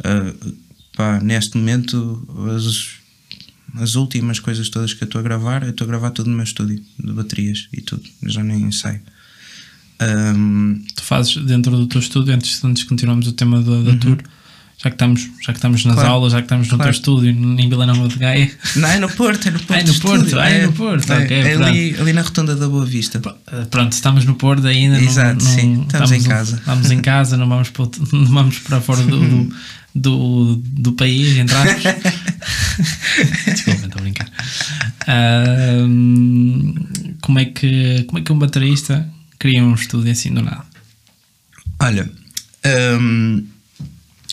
[0.00, 0.56] Uh,
[0.96, 5.84] pá, neste momento, as, as últimas coisas todas que eu estou a gravar, eu estou
[5.84, 9.00] a gravar tudo no meu estúdio, de baterias e tudo, já nem ensaio.
[10.36, 13.96] Um, Tu fazes dentro do teu estúdio, antes, antes de continuarmos o tema da, da
[13.98, 14.18] tour,
[14.78, 16.00] já que estamos, já que estamos nas Uhum.
[16.00, 16.14] Claro.
[16.14, 16.90] aulas, já que estamos no Claro.
[16.92, 19.72] teu estúdio em Vila Nova de Gaia, não, é no Porto, é no Porto.
[19.78, 22.54] É no Porto, Estúdio, ah, é no Porto, é, ok, é ali, ali na Rotunda
[22.56, 23.20] da Boa Vista.
[23.52, 24.98] Eh, Pronto, estamos no Porto ainda.
[24.98, 26.56] não- Exato, não- sim, estamos em no- casa.
[26.56, 29.54] Estamos em casa, não vamos para, não vamos para fora do, do,
[29.94, 31.94] do, do país, entre aspas.
[33.46, 34.28] Desculpa, estou a brincar.
[35.06, 36.74] Ahm,
[37.20, 39.08] como, é que, como é que um baterista
[39.42, 40.64] cria um estúdio assim do nada?
[41.80, 42.08] Olha,
[43.00, 43.44] hum,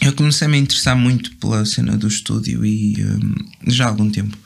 [0.04, 3.34] eu comecei a me interessar muito pela cena do estúdio e hum,
[3.66, 4.38] já há algum tempo.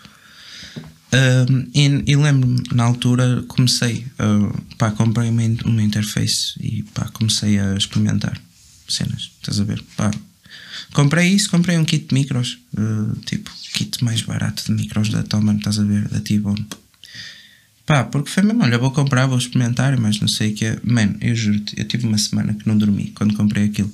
[1.13, 7.09] Hum, e e lembro-me, na altura, comecei, uh, pá, comprei uma, uma interface e pá,
[7.11, 8.39] comecei a experimentar
[8.87, 9.83] cenas, estás a ver?
[9.97, 10.11] Pá,
[10.93, 15.23] comprei isso, comprei um kit de micros, uh, tipo, kit mais barato de micros da
[15.23, 16.07] Thomann, estás a ver?
[16.07, 16.65] Da T-Bone.
[17.85, 20.79] Pá, porque foi mesmo, olha, vou comprar, vou experimentar, mas não sei o que é.
[20.83, 23.91] Mano, eu juro-te, eu tive uma semana que não dormi quando comprei aquilo.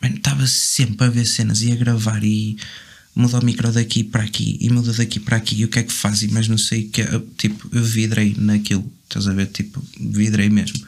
[0.00, 2.56] Mano, estava sempre a ver cenas e a gravar e
[3.14, 5.82] muda o micro daqui para aqui e muda daqui para aqui e o que é
[5.82, 7.22] que faz e mais não sei o que é.
[7.36, 9.46] Tipo, eu vidrei naquilo, estás a ver?
[9.46, 10.78] Tipo, vidrei mesmo.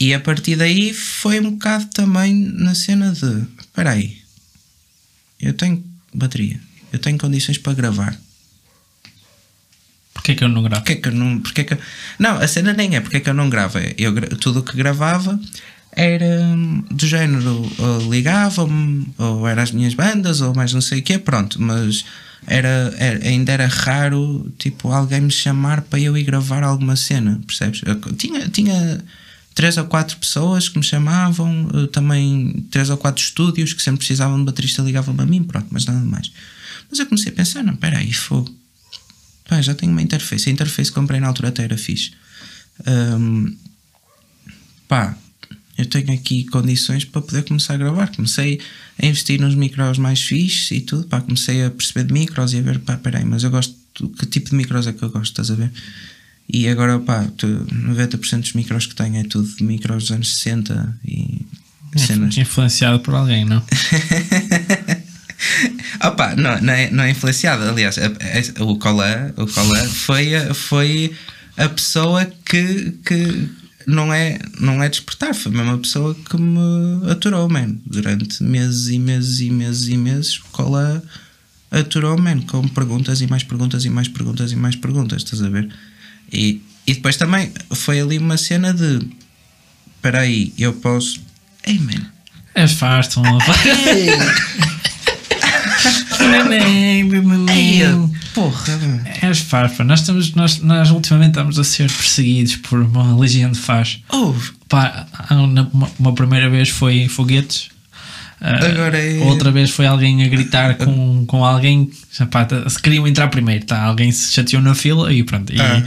[0.00, 4.18] E a partir daí foi um bocado também na cena de: espera aí,
[5.40, 6.60] eu tenho bateria,
[6.92, 8.20] eu tenho condições para gravar.
[10.22, 10.82] Porquê que eu não gravo?
[10.84, 11.38] Porquê que eu não.
[11.40, 11.76] Porquê que
[12.18, 13.78] Não, a cena nem é porque é que eu não gravo.
[13.78, 15.38] é Eu, tudo o que gravava
[15.94, 17.68] era hum, do género,
[18.08, 22.04] ligava-me, ou era as minhas bandas, ou mais não sei o quê, pronto, mas
[22.46, 27.40] era, era- ainda era raro tipo alguém me chamar para eu ir gravar alguma cena,
[27.46, 27.82] percebes?
[27.84, 29.04] Eu tinha, tinha
[29.54, 34.38] três ou quatro pessoas que me chamavam, também três ou quatro estúdios que sempre precisavam
[34.38, 36.30] de baterista ligavam-me a mim, pronto, mas nada mais.
[36.90, 38.54] Mas eu comecei a pensar, não, espera aí, fogo.
[39.48, 40.48] Pá, já tenho uma interface.
[40.48, 42.12] A interface que comprei na altura até era fixe.
[42.86, 43.56] Hum,
[44.88, 45.16] pá,
[45.76, 48.14] eu tenho aqui condições para poder começar a gravar.
[48.14, 48.60] Comecei
[49.02, 51.06] a investir nos micros mais fixes e tudo.
[51.08, 53.74] Pá, comecei a perceber de micros e a ver, pá, peraí, mas eu gosto.
[54.18, 55.32] Que tipo de micros é que eu gosto?
[55.32, 55.70] Estás a ver?
[56.48, 60.34] E agora, pá, tu, 90% dos micros que tenho é tudo de micros dos anos
[60.34, 61.46] 60 e
[61.96, 62.36] cenas.
[62.36, 63.62] Influenciado por alguém, não?
[66.04, 67.62] Opa, não, não, é, não é influenciado.
[67.68, 71.12] Aliás, a- a- o Colan, o Colan foi, a- foi
[71.56, 73.48] a pessoa que, que
[73.86, 77.76] não, é, não é despertar, foi mesmo a pessoa que me aturou, man.
[77.86, 81.02] Durante meses e meses e meses e meses, o Colan
[81.70, 85.48] aturou, man, com perguntas e mais perguntas e mais perguntas e mais perguntas, estás a
[85.48, 85.68] ver?
[86.32, 89.00] E, e depois também foi ali uma cena de
[89.96, 91.20] espera aí, eu posso.
[91.66, 92.06] Ei, man.
[92.54, 93.22] És farto,
[98.34, 99.00] porra, man.
[99.22, 99.84] És farpa.
[99.84, 104.00] Nós, estamos, nós, nós ultimamente estamos a ser perseguidos por uma legião de faz.
[104.10, 104.34] Oh,
[104.68, 107.68] Pá, uma, uma primeira vez foi foguetes.
[108.40, 111.90] Ah, Agora é- Outra vez foi alguém a gritar com, com alguém.
[112.30, 113.82] Pá, tá- se queriam entrar primeiro, tá?
[113.82, 115.52] Alguém se chateou na fila e pronto.
[115.52, 115.82] E, Ah,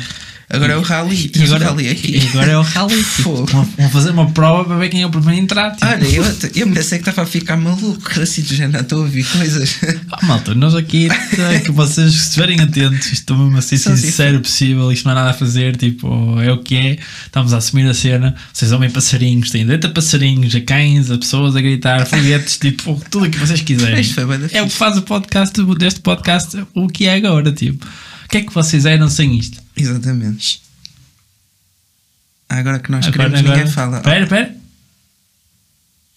[0.49, 1.31] agora é o rally.
[1.35, 2.17] e agora, rally aqui.
[2.17, 3.03] e agora é o rally.
[3.15, 5.71] tipo, vão fazer uma prova para ver quem é o primeiro a entrar.
[5.71, 5.85] Tipo.
[5.85, 6.23] Olha, eu,
[6.55, 9.75] eu pensei que estava a ficar maluco, assim do género, estou a ouvir coisas.
[10.11, 13.91] Ah, malta, nós aqui é que vocês estiverem atentos, isto estou mesmo a ser Só
[13.91, 14.05] assim.
[14.07, 17.57] sincero possível, isto não há nada a fazer, tipo, é o que é, estamos a
[17.57, 22.05] assumir a cena, vocês ouvem passarinhos, têm deita passarinhos, a cães, a pessoas a gritar,
[22.07, 24.05] foguetes, tipo, tudo o que vocês quiserem.
[24.53, 27.85] É o que faz o podcast deste podcast o que é agora, tipo.
[27.85, 29.64] O que é que vocês eram sem isto?
[29.75, 30.61] Exatamente.
[32.47, 33.57] Agora que nós Agora, queremos, agora.
[33.57, 33.97] ninguém fala.
[33.97, 34.55] Espera, espera.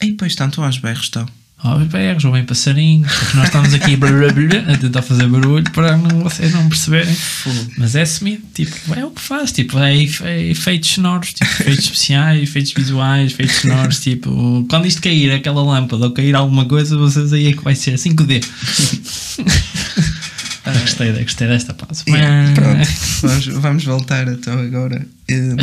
[0.01, 1.27] Ei, pois estão, estão aos berros, estão.
[1.64, 5.68] Ó, berros, ouvem passarinhos, porque nós estamos aqui blá, blá, blá, a tentar fazer barulho
[5.73, 7.16] para não, vocês não perceberem.
[7.77, 11.87] Mas é assumido, tipo, é o que faz, tipo, é, é efeitos sonoros, tipo, efeitos
[11.87, 16.97] especiais, efeitos visuais, efeitos sonoros, tipo, quando isto cair aquela lâmpada ou cair alguma coisa,
[16.97, 18.44] vocês aí é que vai ser 5D.
[20.68, 22.04] Ah, gostei, gostei desta pausa.
[22.09, 22.88] Yeah, pronto,
[23.22, 25.07] vamos, vamos voltar então agora.
[25.28, 25.57] Eh,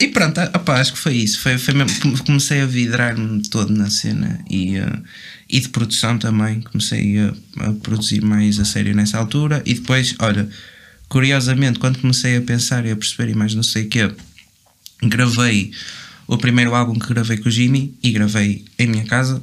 [0.00, 1.40] E pronto, ah, opá, acho que foi isso.
[1.40, 4.98] Foi, foi mesmo, come- comecei a vidrar-me todo na cena e, eh,
[5.48, 6.60] e de produção também.
[6.60, 7.32] Comecei a,
[7.68, 9.62] a produzir mais a sério nessa altura.
[9.64, 10.48] E depois, olha,
[11.08, 14.10] curiosamente, quando comecei a pensar e a perceber e mais não sei o que,
[15.02, 15.70] gravei
[16.26, 19.42] o primeiro álbum que gravei com o Jimmy e gravei em minha casa.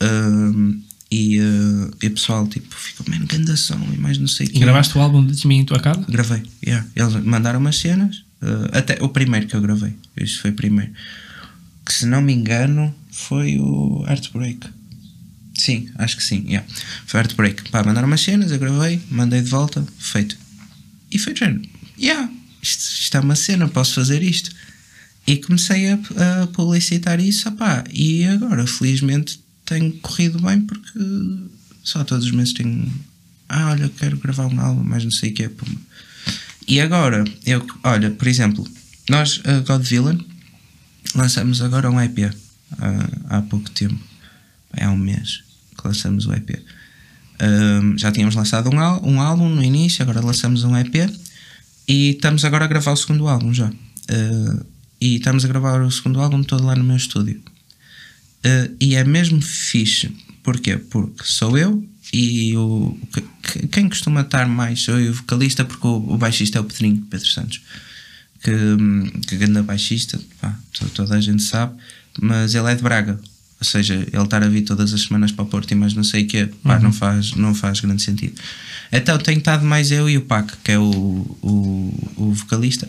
[0.00, 0.80] Ahm,
[1.16, 4.50] e, eh, e o pessoal tipo ficou, mano, grande som e mais não sei o
[4.50, 4.58] E quê.
[4.60, 6.04] gravaste o álbum de mim em tua casa?
[6.08, 6.86] Gravei, yeah.
[6.96, 10.92] Eles mandaram umas cenas, eh, até o primeiro que eu gravei, isso foi o primeiro.
[11.86, 14.60] Que se não me engano foi o Heartbreak.
[15.56, 16.66] Sim, acho que sim, yeah.
[17.06, 17.70] Foi Heartbreak.
[17.70, 20.36] Pá, mandaram umas cenas, eu gravei, mandei de volta, feito.
[21.10, 21.62] E foi género,
[21.98, 22.28] yeah,
[22.62, 24.50] isto, isto é uma cena, posso fazer isto.
[25.26, 25.94] e comecei a,
[26.42, 30.98] a publicitar isso, opá, e agora, felizmente, tem corrido bem porque
[31.82, 32.90] só todos os meses tenho.
[33.48, 35.50] Ah, olha, quero gravar um álbum, mas não sei o que é.
[36.66, 38.66] E agora, eu, olha, por exemplo,
[39.08, 40.26] nós, a God Villain,
[41.14, 42.34] lançamos agora um EP
[42.78, 43.98] há, há pouco tempo.
[44.72, 45.42] É um mês
[45.76, 46.62] que lançamos o EP.
[47.40, 51.10] Um, já tínhamos lançado um, um álbum no início, agora lançamos um EP
[51.86, 53.68] e estamos agora a gravar o segundo álbum já.
[53.68, 54.66] Uh,
[55.00, 57.42] e estamos a gravar o segundo álbum todo lá no meu estúdio.
[58.44, 60.12] Uh, e é mesmo fixe.
[60.42, 60.76] Porquê?
[60.76, 61.82] Porque sou eu
[62.12, 62.96] e o.
[63.72, 67.04] Quem costuma estar mais sou eu, o vocalista, porque o, o baixista é o Pedrinho
[67.10, 67.62] Pedro Santos.
[68.42, 68.52] Que,
[69.26, 70.54] que grande baixista, pá,
[70.92, 71.74] toda a gente sabe,
[72.20, 73.18] mas ele é de Braga.
[73.58, 76.04] Ou seja, ele estar a vir todas as semanas para o Porto e mais não
[76.04, 76.82] sei o que, pá, uhum.
[76.82, 78.38] não, faz, não faz grande sentido.
[78.92, 80.84] Então tenho estado mais eu e o Pac, que é o,
[81.42, 82.86] o, o vocalista,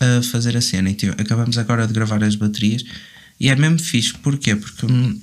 [0.00, 0.90] a fazer a cena.
[0.90, 2.84] E tipo, acabamos agora de gravar as baterias
[3.40, 4.14] e é mesmo fixe.
[4.14, 4.56] Porquê?
[4.56, 5.20] Porque hum,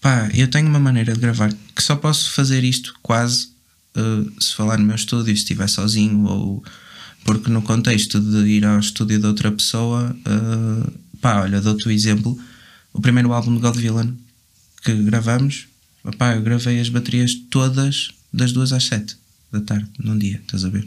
[0.00, 3.48] pá, eu tenho uma maneira de gravar que só posso fazer isto quase
[3.96, 6.64] uh, se falar no meu estúdio, se estiver sozinho ou
[7.24, 11.90] porque no contexto de ir ao estúdio de outra pessoa, uh, pá, olha, dou-te o
[11.90, 12.38] exemplo.
[12.92, 14.16] O primeiro álbum de God Villain
[14.82, 15.66] que gravamos,
[16.16, 19.16] pá, eu gravei as baterias todas das duas às sete
[19.50, 20.86] da tarde, num dia, estás a ver?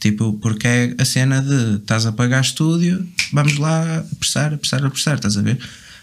[0.00, 5.16] Tipo, porque é a cena de estás a pagar estúdio, vamos lá apressar, apressar, apressar,
[5.16, 5.58] estás a ver?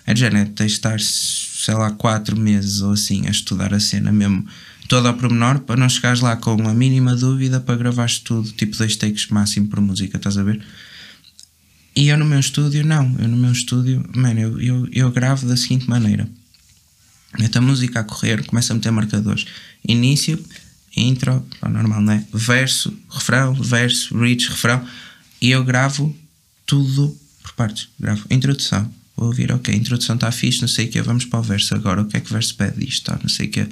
[0.06, 3.80] É de género, tens de estar, sei lá, quatro meses ou assim a estudar a
[3.80, 4.46] cena mesmo
[4.88, 8.76] toda ao pormenor para não chegares lá com a mínima dúvida para gravares tudo, tipo
[8.78, 10.64] dois takes máximo por música, estás a ver?
[11.96, 15.48] E eu no meu estúdio, não, eu no meu estúdio, mano, eu, eu, eu gravo
[15.48, 16.28] da seguinte maneira:
[17.38, 19.46] meto a música a correr, começo a meter marcadores,
[19.88, 20.44] início,
[20.98, 22.26] intro, normal, não é?
[22.34, 24.86] Verso, refrão, verso, bridge, refrão,
[25.40, 26.16] e eu gravo
[26.66, 27.90] tudo por partes.
[28.00, 31.40] Gravo introdução, vou ouvir, ok, a introdução está fixe, não sei o que, vamos para
[31.40, 33.50] o verso agora, o que é que o verso pede isto, tá, não sei o
[33.50, 33.68] que.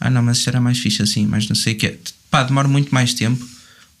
[0.00, 1.98] Ah, não, mas será mais fixe assim, mas não sei o que.
[2.30, 3.46] Pá, demora muito mais tempo,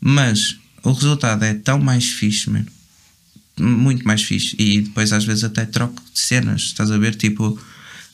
[0.00, 2.66] mas o resultado é tão mais fixe, mano.
[3.58, 4.54] Muito mais fixe.
[4.58, 7.16] E depois às vezes até troco de cenas, estás a ver?
[7.16, 7.58] Tipo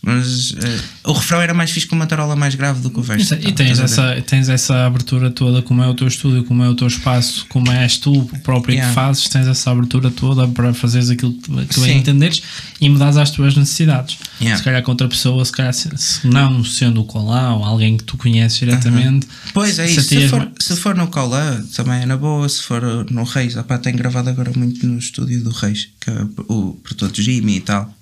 [0.04, 0.56] mas uh,
[1.04, 3.34] o refrão era mais fixe com uma tarola mais grave do que o verso.
[3.36, 6.74] E, tens, essa, tens essa abertura toda, como é o teu estúdio, como é o
[6.74, 8.88] teu espaço, como és tu próprio yeah.
[8.88, 12.42] que fazes, tens essa abertura toda para fazeres aquilo que bem entenderes
[12.80, 14.18] e mudares às tuas necessidades.
[14.40, 14.58] Yeah.
[14.58, 17.96] Se calhar com outra pessoa, se calhar se, se não sendo o Colá ou alguém
[17.96, 19.26] que tu conheces diretamente.
[19.26, 19.52] Uh -huh.
[19.54, 20.02] Pois é, isso.
[20.02, 22.46] Se for, se for no Colá, também é na boa.
[22.46, 26.26] Se for no Reis, opá, tenho gravado agora muito no estúdio do Reis, que é
[26.48, 27.94] o produtor Jimmy e tal.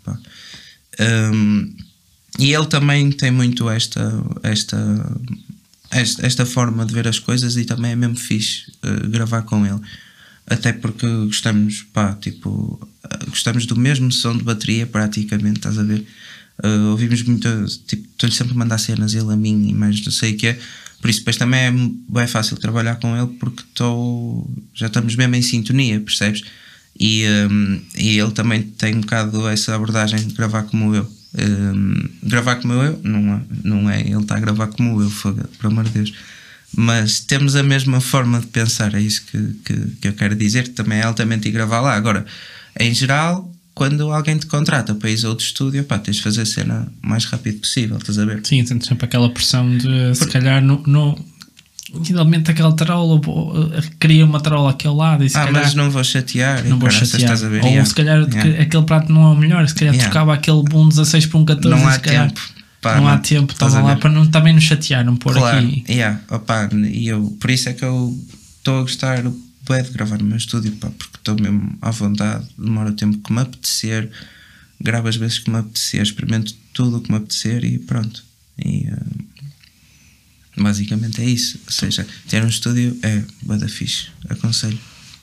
[1.01, 1.73] Um,
[2.39, 4.13] e ele também tem muito esta,
[4.43, 5.19] esta,
[5.91, 9.67] esta, esta forma de ver as coisas e também é mesmo fixe uh, gravar com
[9.67, 9.81] ele.
[10.47, 15.83] Até porque gostamos, pá, tipo, uh, gostamos do mesmo som de bateria praticamente, estás a
[15.83, 16.07] ver?
[16.65, 17.49] Uh, ouvimos muito,
[17.87, 20.49] tipo, estou-lhe sempre a mandar cenas, ele a mim e mais não sei o que
[20.49, 20.59] é.
[21.01, 25.35] Por isso depois também é, é fácil trabalhar com ele porque tô, já estamos mesmo
[25.35, 26.43] em sintonia, percebes?
[26.99, 31.22] E, um, e ele também tem um bocado essa abordagem de gravar como eu.
[31.35, 35.49] Um, gravar como eu, não é, não é ele está a gravar como eu, foda,
[35.59, 36.13] por amor de Deus.
[36.75, 40.65] Mas temos a mesma forma de pensar, é isso que, que, que eu quero dizer,
[40.65, 41.95] que também é altamente ir gravar lá.
[41.95, 42.25] Agora,
[42.79, 46.43] em geral, quando alguém te contrata para ir a outro estúdio, pá, tens de fazer
[46.43, 48.41] a cena o mais rápido possível, estás a ver?
[48.45, 50.15] Sim, tens sempre aquela pressão de Por...
[50.15, 51.19] se calhar no, no,
[52.05, 53.21] Finalmente aquela tarola
[53.99, 56.79] cria uma tarola aqui ao lado e se ah, calhar, mas não vou chatear não
[56.79, 57.85] vou chatear ou yeah.
[57.85, 58.63] se calhar yeah.
[58.63, 60.11] aquele prato não é o melhor se calhar yeah.
[60.11, 62.41] trocava aquele bom 16 por um 14 não há calhar, tempo
[62.81, 65.59] pá, não, não, há tempo estava lá para não, também nos chatear não pôr claro.
[65.59, 66.19] aqui yeah.
[66.31, 68.19] Opa, e eu, por isso é que eu
[68.57, 72.91] estou a gostar de gravar no meu estúdio pá, porque estou mesmo à vontade demora
[72.91, 74.11] o tempo que me apetecer
[74.81, 78.25] gravo as vezes que me apetecer experimento tudo o que me apetecer e pronto
[78.59, 79.32] e uh,
[80.57, 81.59] Basicamente é isso.
[81.67, 84.09] Ou seja, ter um estúdio é bada fixe.
[84.29, 84.79] Aconselho.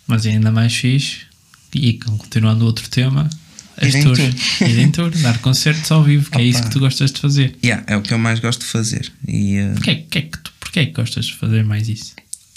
[0.08, 1.30] Mas é ainda mais fixe,
[1.74, 3.30] e continuando outro tema,
[3.78, 4.20] as tours.
[4.62, 6.42] Ir em tour, dar concertos ao vivo, que Opa.
[6.42, 7.56] é isso que tu gostas de fazer.
[7.64, 9.12] Yeah, é o que eu mais gosto de fazer.
[9.28, 9.74] E, uh...
[9.76, 12.16] porquê, porquê, que tu, porquê que gostas de fazer mais isso?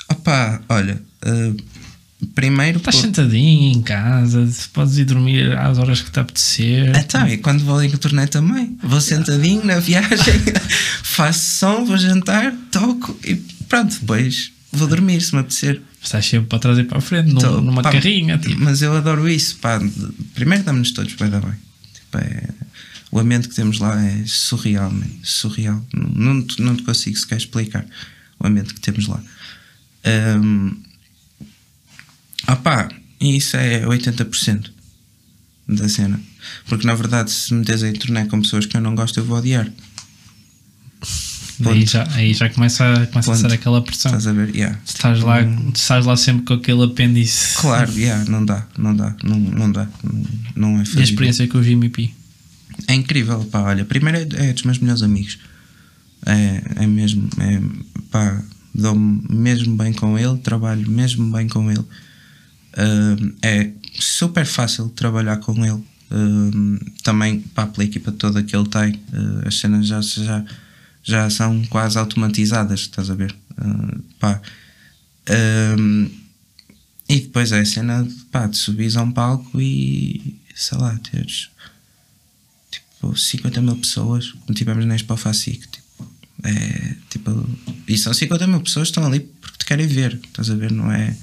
[0.09, 1.57] Opa, olha, uh,
[2.35, 2.79] Primeiro.
[2.79, 3.03] Estás por...
[3.03, 6.97] sentadinho em casa, podes ir dormir às horas que te apetecer.
[6.97, 8.77] Então, e quando vou em turnê também.
[8.83, 10.41] Vou sentadinho na viagem,
[11.03, 13.35] faço som, vou jantar, toco e
[13.69, 15.81] pronto, depois vou dormir se me apetecer.
[16.03, 18.37] Estás sempre para trás e para a frente, então, numa pá, carrinha.
[18.39, 18.61] Tipo.
[18.61, 19.57] Mas eu adoro isso.
[19.57, 19.81] Pá.
[20.35, 21.55] Primeiro damos-nos todos bem da bem.
[21.95, 22.49] Tipo, é,
[23.13, 25.07] o ambiente que temos lá é surreal, man.
[25.23, 25.85] surreal.
[25.95, 27.87] Não, não, não te consigo sequer explicar
[28.41, 29.23] o ambiente que temos lá.
[30.41, 30.77] Um,
[32.47, 32.89] ah pá,
[33.21, 34.71] isso é 80%
[35.69, 36.21] da cena.
[36.67, 39.25] Porque na verdade, se me metes em turnê com pessoas que eu não gosto, eu
[39.25, 39.71] vou odiar.
[41.65, 44.11] Aí já, aí já começa, a, começa a ser aquela pressão.
[44.11, 44.55] Estás a ver?
[44.55, 44.79] Yeah.
[44.85, 45.43] Estás lá,
[45.75, 47.57] estás lá sempre com aquele apêndice.
[47.59, 50.25] Claro, yeah, não dá, não dá, não, não dá, não,
[50.57, 52.11] não é E a experiência com o Jimmy P.
[52.89, 55.39] É incrível, pá, olha, primeiro é, é dos meus melhores amigos.
[56.27, 57.61] É, é mesmo, é,
[58.11, 58.43] pá,
[58.75, 61.85] dou-me mesmo bem com ele, trabalho mesmo bem com ele.
[62.79, 65.83] Hum, é super fácil trabalhar com ele.
[66.11, 70.45] Hum, também, pá, pela equipa toda que ele tem, eh, as cenas já, já,
[71.03, 73.35] já são quase automatizadas, estás a ver?
[74.21, 74.41] Pá.
[77.09, 81.51] E depois é a cena de, pá, de a um palco e sei lá, teres
[82.71, 85.67] tipo 50 mil pessoas, como tivemos na Expo Facic.
[85.67, 86.11] Tipo,
[86.45, 87.49] é, tipo,
[87.87, 90.73] e são 50 mil pessoas que estão ali porque te querem ver, estás a ver?
[90.73, 91.17] Não é.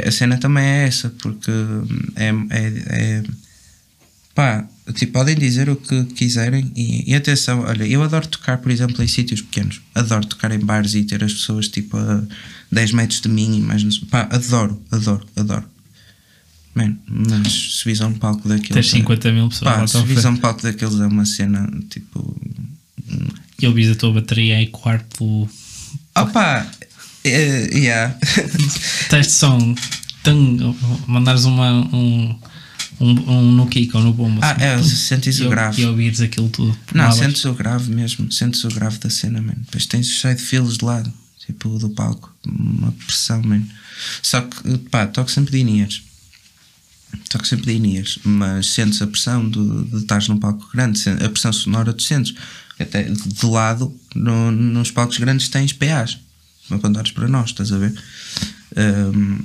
[0.00, 1.50] Que A cena também é essa, porque
[2.16, 2.28] é.
[2.50, 3.22] é, é
[4.34, 8.70] pá, tipo, podem dizer o que quiserem e, e atenção, olha, eu adoro tocar, por
[8.70, 12.22] exemplo, em sítios pequenos, adoro tocar em bares e ter as pessoas tipo a
[12.70, 15.64] 10 metros de mim e mais não pá, adoro, adoro, adoro.
[16.74, 18.68] Man, mas subis a um palco daqueles.
[18.68, 20.26] Tens 50 mil pessoas Pá, a frente.
[20.26, 22.38] um palco daqueles é uma cena tipo.
[23.58, 25.48] E ele visa a tua bateria ecoar pelo
[26.14, 26.66] Opa!
[27.28, 28.16] Eh, yeah.
[29.08, 29.74] teste som.
[30.22, 30.74] Tum,
[31.06, 32.38] mandares uma, um,
[33.00, 34.40] um, um no kick ou no bombo.
[34.42, 35.82] ah, assim, é, sentes e, o grave.
[35.82, 36.76] E ouvires aquilo tudo.
[36.94, 39.58] Não, sentes o grave mesmo, sentes o grave da cena, mano.
[39.64, 41.12] Depois tens cheio de filos de lado,
[41.46, 43.66] tipo do palco, uma pressão, mano.
[44.22, 46.02] Só que, pá, toco sempre de Inias.
[47.30, 51.28] Toco sempre de Inias, mas sentes a pressão de, de estares num palco grande, a
[51.28, 52.34] pressão sonora tu sentes.
[52.78, 56.18] Até de lado, no- nos palcos grandes tens PAs,
[56.70, 57.94] apontados para nós, estás a ver?
[58.76, 59.38] Ahm,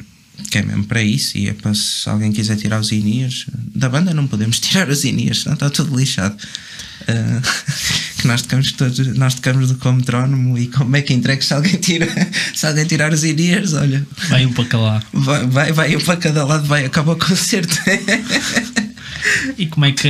[0.49, 3.45] que é mesmo para isso, e é para se alguém quiser tirar os Inias,
[3.76, 6.36] da banda não podemos tirar os Inias, senão está tudo lixado.
[7.07, 7.41] Ah,
[8.22, 11.53] que nós tocamos todos, nós tocamos do como metrónomo e como é que entregue se
[11.53, 12.07] alguém tira,
[12.53, 15.03] se alguém tirar os Inias, olha, Vai um para calar.
[15.13, 17.76] vai, vai, vai um para cada lado, vai, acaba o concerto.
[19.57, 20.09] E como é que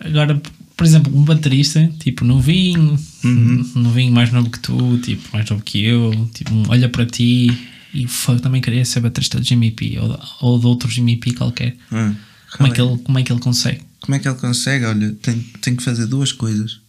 [0.00, 0.40] agora,
[0.80, 3.70] por exemplo, um baterista, tipo novinho, Uhum.
[3.74, 7.48] novinho mais novo que tu, tipo, mais novo que eu, tipo, um olha para ti
[7.92, 11.18] e fuck, também queria ser baterista de Jimmy P ou, de- ou de outro Jimmy
[11.18, 11.76] P qualquer.
[11.92, 12.14] Ah,
[12.56, 13.82] Como é, que ele, como é que ele consegue?
[14.00, 14.86] Como é que ele consegue?
[14.86, 16.80] Olha, tem, tem que fazer duas coisas.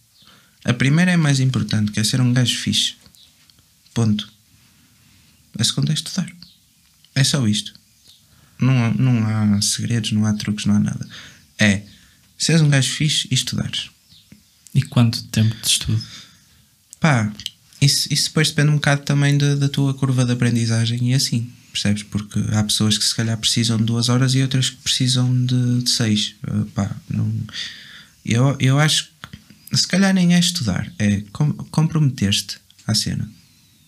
[0.64, 2.94] A primeira é a mais importante, que é ser um gajo fixe.
[3.92, 4.26] Ponto.
[5.58, 6.32] A segunda é estudar.
[7.14, 7.74] É só isto.
[8.58, 11.06] Não não há segredos, não há truques, não há nada.
[11.58, 11.82] É
[12.44, 13.90] seres um gajo fixe e estudares.
[14.74, 16.02] E quanto tempo de estudo?
[16.98, 17.32] Pá,
[17.80, 21.52] isso, isso depois depende um bocado também da, da tua curva de aprendizagem e assim,
[21.70, 22.02] percebes?
[22.02, 25.82] Porque há pessoas que se calhar precisam de duas horas e outras que precisam de,
[25.82, 26.34] de seis.
[26.48, 27.32] Uh, pá, não,
[28.24, 29.10] eu, eu acho
[29.70, 33.28] que se calhar nem é estudar, é com, comprometer-te à cena.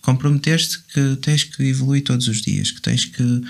[0.01, 3.43] Comprometer-te que tens que evoluir todos os dias, que tens que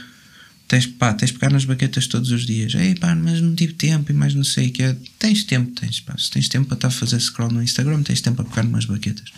[0.68, 2.74] tens, pá, tens de pegar nas baquetas todos os dias.
[2.74, 4.96] Ei, pá, mas não tive tempo e mais não sei o que é.
[5.20, 6.16] Tens tempo, tens, pá.
[6.18, 8.86] Se tens tempo para estar a fazer scroll no Instagram, tens tempo para pegar numas
[8.86, 9.32] baquetas.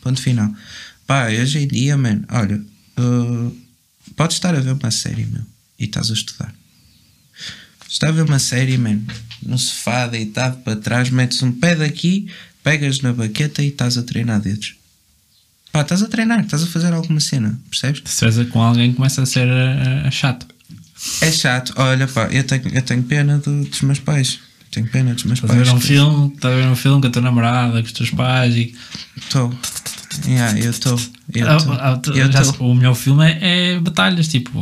[0.00, 0.54] Ponto final.
[1.06, 2.60] Pá, hoje em dia, man, olha,
[2.98, 3.56] uh,
[4.16, 5.42] podes estar a ver uma série, meu,
[5.78, 6.54] e estás a estudar.
[7.88, 9.00] Estás a ver uma série, man,
[9.42, 12.28] no sofá, deitado para trás, metes um pé daqui,
[12.62, 14.76] pegas na baqueta e estás a treinar dedos.
[15.70, 18.02] Pá, estás a treinar, estás a fazer alguma cena, percebes?
[18.04, 20.53] Se estiveres com alguém começa a ser uh, uh, chato.
[21.20, 24.38] É chato, olha pá, eu tenho, eu tenho pena do- dos meus pais.
[24.70, 25.68] Tenho pena dos meus Estás a pais.
[25.68, 28.10] ver um filme, estás a ver um filme com a tua namorada, com os teus
[28.10, 28.74] pais e
[29.16, 29.52] Estou.
[30.28, 31.00] Yeah, eu estou.
[31.34, 34.52] Eu Ah, ah, o melhor filme é, é batalhas, tipo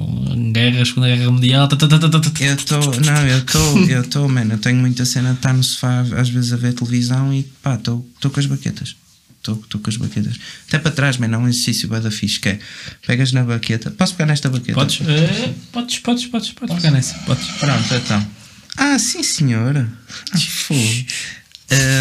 [0.53, 1.68] guerra, Segunda Guerra Mundial.
[1.68, 1.99] tá, tá, tá.
[2.40, 4.55] Eu estou, não, eu estou, eu estou, mano.
[4.55, 7.74] Eu tenho muita cena de estar no sofá às vezes a ver televisão e pá,
[7.74, 8.97] estou com as baquetas.
[9.43, 10.38] Estou com as baquetas.
[10.68, 12.59] Até para trás, mano, há um exercício bem da fixe que é
[13.05, 13.90] pegas na baqueta.
[13.90, 14.74] Posso pegar nesta baqueta?
[14.74, 17.14] Podes, eh, podes, podes, podes, podes pegar nessa.
[17.26, 17.47] Podes.
[17.59, 18.30] Pronto, então.
[18.76, 19.90] Ah, sim, senhora.
[20.32, 20.38] Ah.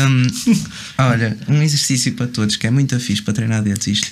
[0.07, 0.27] Hum,
[0.97, 4.11] olha, um exercício para todos que é muito fixe para treinar dedos isto.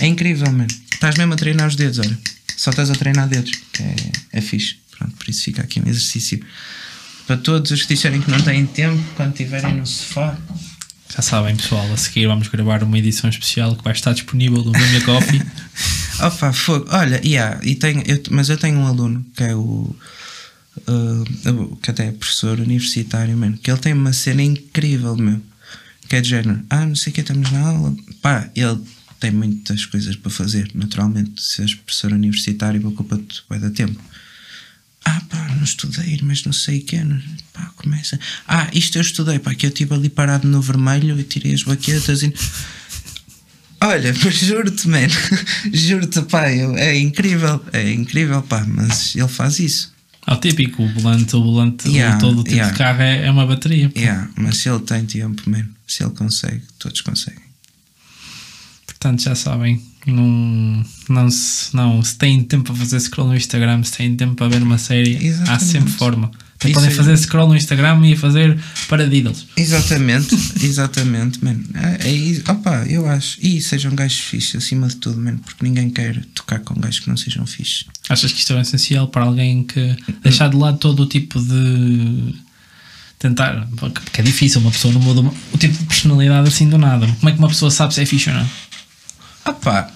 [0.00, 0.68] É incrível, mano.
[0.92, 2.18] Estás mesmo a treinar os dedos, olha.
[2.56, 3.52] Só estás a treinar dedos.
[3.72, 3.94] que É,
[4.32, 4.76] é fixe.
[4.96, 6.44] Pronto, por isso fica aqui um exercício.
[7.32, 10.36] Para todos os que disserem que não têm tempo, quando estiverem no sofá.
[11.16, 14.70] Já sabem, pessoal, a seguir vamos gravar uma edição especial que vai estar disponível no
[14.70, 15.40] Vimeo Coffee.
[16.20, 16.86] Opa, fogo.
[16.90, 19.96] Olha, yeah, e tenho, eu- mas eu tenho um aluno que é o.
[20.86, 25.40] uh, que até é professor universitário, mano, que ele tem uma cena incrível, meu.
[26.10, 27.96] Que é de género, ah, não sei o que, estamos na aula.
[28.20, 28.78] Pá, ele
[29.18, 31.40] tem muitas coisas para fazer, naturalmente.
[31.42, 33.98] Se és professor universitário, ocupa-te vai dar tempo.
[35.04, 37.04] Ah, pá, não estudei, mas não sei o que é.
[37.52, 38.18] Pá, começa.
[38.46, 41.62] Ah, isto eu estudei, pá, que eu estive ali parado no vermelho e tirei as
[41.62, 42.32] baquetas e.
[43.80, 45.08] Olha, mas juro-te, man,
[45.72, 49.92] juro-te, pá, eu, é incrível, é incrível, pá, mas ele faz isso.
[50.24, 52.72] É o típico, o volante, o volante, Yeah, todo o tipo yeah.
[52.72, 53.90] de carro é, é uma bateria.
[53.90, 53.98] pô.
[53.98, 57.42] Yeah, mas se ele tem tempo, man, se ele consegue, todos conseguem.
[58.86, 63.82] Portanto, já sabem, não, não, se, não, se têm tempo para fazer scroll no Instagram,
[63.82, 65.64] se têm tempo para ver uma série, há Exatamente.
[65.64, 66.30] sempre forma.
[66.56, 68.56] Até podem é- fazer scroll no Instagram e fazer
[68.88, 69.46] paradiddles.
[69.56, 70.34] Exatamente,
[70.64, 71.56] exatamente, man.
[71.74, 73.38] É, é, opa, eu acho.
[73.40, 77.08] E sejam gajos fixes acima de tudo, man, porque ninguém quer tocar com gajos que
[77.08, 77.84] não sejam fixes.
[78.08, 82.34] Achas que isto é essencial para alguém que deixar de lado todo o tipo de
[83.18, 85.20] tentar, porque é difícil, uma pessoa não muda
[85.52, 87.06] o tipo de personalidade assim do nada.
[87.06, 88.48] Como é que uma pessoa sabe se é fixe ou não?
[89.44, 89.92] Opa,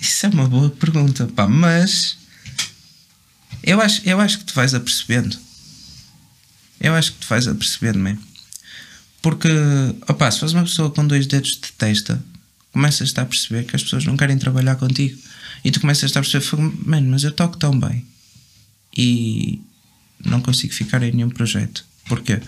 [0.00, 2.16] isso é uma boa pergunta, pá, mas
[3.62, 5.36] eu acho, eu acho que te vais apercebendo.
[6.80, 8.18] Eu acho que te vais apercebendo, man.
[9.22, 9.48] Porque,
[10.08, 12.22] opa, se fores uma pessoa com dois dedos de testa,
[12.72, 15.18] começas a perceber que as pessoas não querem trabalhar contigo.
[15.62, 18.06] E tu começas a perceber, "Fogo, man, mas eu toco tão bem
[18.96, 19.60] e
[20.24, 21.84] não consigo ficar em nenhum projeto.
[22.06, 22.40] Porquê?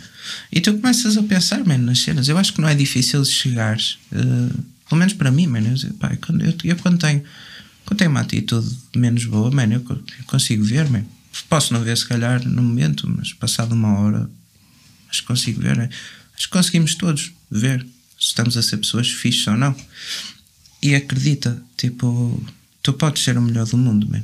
[0.51, 2.29] E tu começas a pensar, man, nas cenas.
[2.29, 4.57] Eu acho que não é difícil chegares, eh,
[4.93, 5.61] pelo menos para mim, man.
[5.61, 7.23] Eu, pá, quando, eu, eu quando tenho,
[7.87, 11.03] quando tenho uma atitude menos boa, man, eu, co- eu consigo ver, man.
[11.49, 14.31] Posso não ver se calhar no momento, mas passado uma hora,
[15.09, 15.77] acho que consigo ver.
[15.79, 15.89] né?
[16.37, 17.81] Acho que conseguimos todos ver
[18.21, 19.75] se estamos a ser pessoas fixes ou não.
[20.83, 22.45] E acredita, tipo,
[22.83, 24.23] tu podes ser o melhor do mundo, man.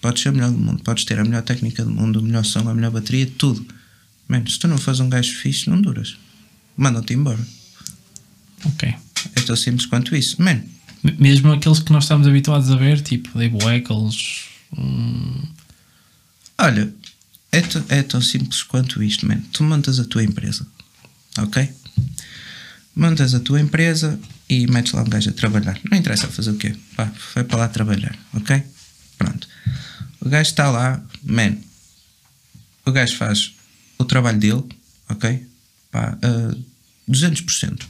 [0.00, 2.44] Podes ser o melhor do mundo, podes ter a melhor técnica do mundo, o melhor
[2.44, 3.64] som, a melhor bateria, tudo.
[4.26, 6.16] Man, se tu não fores um gajo fixe, não duras.
[6.76, 7.38] Mandam-te embora.
[8.64, 8.94] Ok.
[9.34, 10.40] É tão simples quanto isso.
[10.42, 10.62] Man,
[11.18, 14.44] Mesmo aqueles que nós estamos habituados a ver, tipo Dave Weckles,
[14.76, 15.42] hum,
[16.56, 16.90] olha,
[17.52, 19.38] é, é tão simples quanto isto, man.
[19.52, 20.66] Tu montas a tua empresa,
[21.36, 21.68] ok?
[22.96, 24.18] Montas a tua empresa
[24.48, 25.78] e metes lá um gajo a trabalhar.
[25.90, 26.74] Não interessa fazer o quê?
[26.96, 28.62] Pá, vai para lá trabalhar, ok?
[29.18, 29.46] Pronto.
[30.20, 31.54] O gajo está lá, man.
[32.86, 33.52] O gajo faz
[33.98, 34.64] o trabalho dele,
[35.10, 35.46] ok?
[35.90, 36.56] Pá, ah,
[37.10, 37.84] 200%.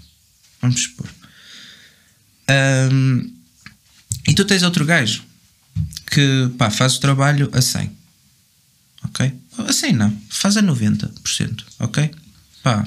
[0.60, 1.08] Vamos supor.
[2.48, 3.30] Ahm,
[4.26, 5.22] e tu tens outro gajo
[6.06, 7.90] que pá, faz o trabalho a 100.
[9.04, 9.32] Ok?
[9.58, 11.64] A 100 não, faz a 90%.
[11.80, 12.10] Ok?
[12.62, 12.86] Pá,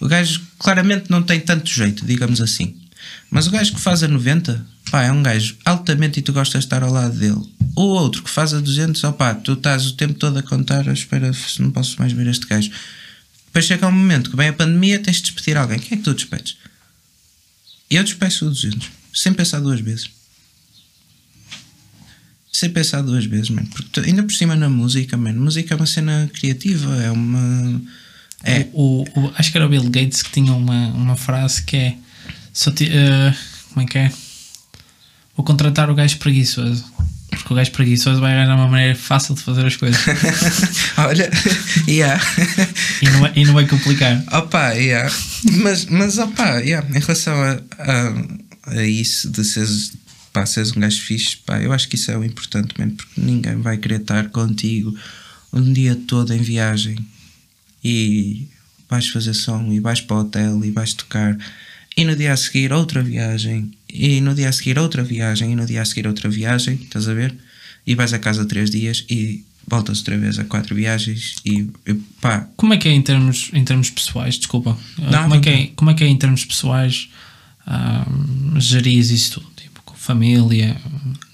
[0.00, 2.76] o gajo claramente não tem tanto jeito, digamos assim.
[3.30, 6.62] Mas o gajo que faz a 90, pá, é um gajo altamente e tu gostas
[6.62, 7.40] de estar ao lado dele.
[7.76, 11.30] O outro que faz a 200, opá, tu estás o tempo todo a contar, espera,
[11.58, 12.70] não posso mais ver este gajo.
[13.46, 15.78] Depois chega um momento que vem a pandemia, tens de despedir alguém.
[15.78, 16.56] Quem é que tu despedes?
[17.90, 20.10] Eu despeço o 200, sem pensar duas vezes.
[22.52, 23.66] Sem pensar duas vezes, mano.
[23.68, 25.42] Porque ainda por cima na música, mano.
[25.42, 27.80] Música é uma cena criativa, é uma.
[28.44, 28.68] É.
[28.72, 31.96] o, o- acho que era o Bill Gates que tinha uma, uma frase que é
[32.74, 33.34] ti- eh,
[33.70, 34.12] como é que é?
[35.36, 36.84] Vou contratar o gajo preguiçoso.
[37.44, 40.00] Porque o gajo preguiçoso vai arranjar uma maneira fácil de fazer as coisas
[40.96, 41.30] Olha,
[41.86, 42.18] yeah.
[43.02, 44.24] e, não vai, e não vai complicar.
[44.32, 45.12] Opa, yeah.
[45.62, 46.88] Mas, mas opa, yeah.
[46.88, 49.92] em relação a, a, a isso de seres,
[50.32, 53.20] pá, seres um gajo fixe, pá, eu acho que isso é o importante, man, porque
[53.20, 54.96] ninguém vai querer estar contigo
[55.52, 56.96] um dia todo em viagem
[57.84, 58.48] e
[58.88, 61.36] vais fazer som e vais para o hotel e vais tocar
[61.96, 65.56] e no dia a seguir outra viagem e no dia a seguir outra viagem e
[65.56, 67.34] no dia a seguir outra viagem, estás a ver?
[67.86, 71.94] E vais a casa três dias e voltas outra vez a quatro viagens e, e
[72.20, 74.36] pá, Como é que é em termos, em termos pessoais?
[74.36, 74.76] Desculpa.
[74.98, 77.08] Não, como, é que é, como é que é em termos pessoais
[77.66, 78.06] ah,
[78.58, 79.46] gerir isso tudo?
[79.56, 80.76] Tipo, com família?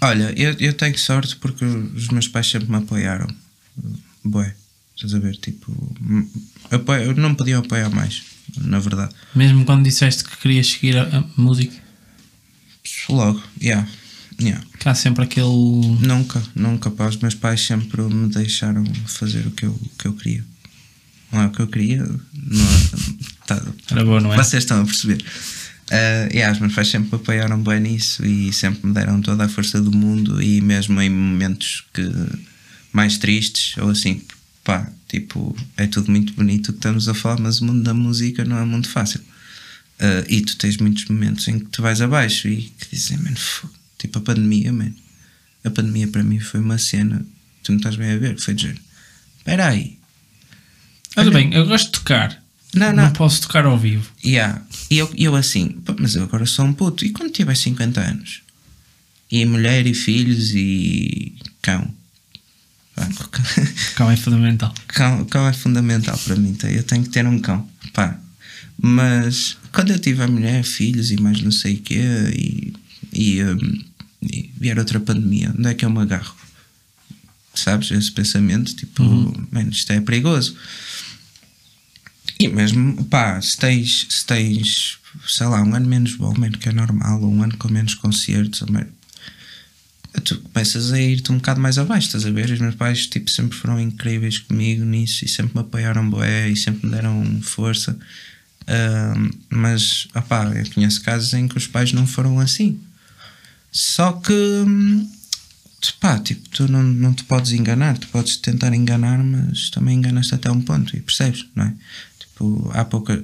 [0.00, 3.28] Olha, eu, eu tenho sorte porque os meus pais sempre me apoiaram.
[4.22, 4.54] Bué,
[4.94, 5.36] estás a ver?
[5.36, 5.72] Tipo,
[6.70, 8.22] apoio, não me podiam apoiar mais,
[8.58, 9.14] na verdade.
[9.34, 11.80] Mesmo quando disseste que querias seguir a, a música,
[13.08, 13.88] Logo, yeah,
[14.40, 14.64] yeah.
[14.84, 15.46] há sempre aquele.
[15.46, 17.08] Nunca, nunca, pá.
[17.08, 20.44] Os meus pais sempre me deixaram fazer o que eu, o que eu queria.
[21.32, 22.90] Não é o que eu queria, não é,
[23.46, 24.36] tá, Era bom, não é?
[24.36, 25.22] Vocês estão a perceber.
[25.90, 29.44] Uh, yeah, os meus pais sempre me apoiaram bem nisso e sempre me deram toda
[29.44, 32.08] a força do mundo e mesmo em momentos que
[32.92, 34.22] mais tristes ou assim,
[34.64, 37.92] pá, tipo, é tudo muito bonito o que estamos a falar, mas o mundo da
[37.92, 39.20] música não é muito fácil.
[39.20, 43.34] Uh, e tu tens muitos momentos em que tu vais abaixo e que dizem, man,
[43.34, 44.92] fogo." tipo a pandemia, man.
[45.62, 47.24] A pandemia para mim foi uma cena,
[47.62, 48.80] tu não estás bem a ver, foi de género.
[49.38, 49.98] Espera aí,
[51.16, 52.42] Olha bem, eu gosto de tocar,
[52.74, 53.12] Não, não, não.
[53.12, 54.08] posso tocar ao vivo.
[54.24, 54.62] Yeah.
[54.88, 57.04] E eu, eu assim, "Pá, mas eu agora sou um puto.
[57.04, 58.42] E quando tiver 50 anos?
[59.30, 61.92] E mulher e filhos e cão.
[63.06, 63.28] Pá,
[63.96, 64.74] Calma, é fundamental.
[64.88, 66.54] Cão, cão é fundamental para mim.
[66.54, 66.70] tá?
[66.70, 67.68] Eu tenho que ter um cão.
[67.92, 68.18] Pá.
[68.82, 72.00] Mas quando eu tiver mulher, filhos e mais não sei o quê,
[72.34, 72.72] e,
[73.12, 73.84] e, hum,
[74.22, 76.34] e vier outra pandemia, onde é que eu me agarro?
[77.54, 77.90] Sabes?
[77.90, 79.02] Esse pensamento, tipo,
[79.50, 80.56] "Man, isto é perigoso.
[82.38, 84.98] E mesmo, pá, se tens, se tens,
[85.28, 87.94] sei lá, um ano menos bom, mano, que é normal, ou um ano com menos
[87.94, 88.68] concertos, ou,
[90.24, 92.50] tu começas a ir-te um bocado mais abaixo, estás a ver?
[92.50, 96.56] Os meus pais, tipo, sempre foram incríveis comigo nisso e sempre me apoiaram bué e
[96.56, 97.96] sempre me deram força.
[98.66, 102.80] Ahm, mas, opá, eu conheço casos em que os pais não foram assim.
[103.70, 104.34] Só que,
[106.00, 110.34] pá, tipo, tu não, não te podes enganar, tu podes tentar enganar, mas também enganas-te
[110.34, 111.74] até um ponto e percebes, não é?
[112.18, 113.20] Tipo, há pouca,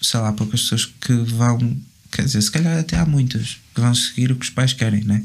[0.00, 1.76] sei lá, há poucas pessoas que vão,
[2.10, 5.04] quer dizer, se calhar até há muitas que vão seguir o que os pais querem,
[5.04, 5.22] não é?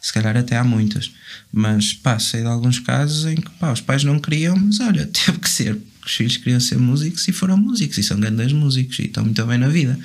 [0.00, 1.10] Se calhar até há muitas,
[1.52, 5.06] mas pá, sei de alguns casos em que pá, os pais não queriam, mas olha,
[5.12, 8.52] teve que ser, porque os filhos queriam ser músicos e foram músicos e são grandes
[8.52, 9.98] músicos e estão muito bem na vida.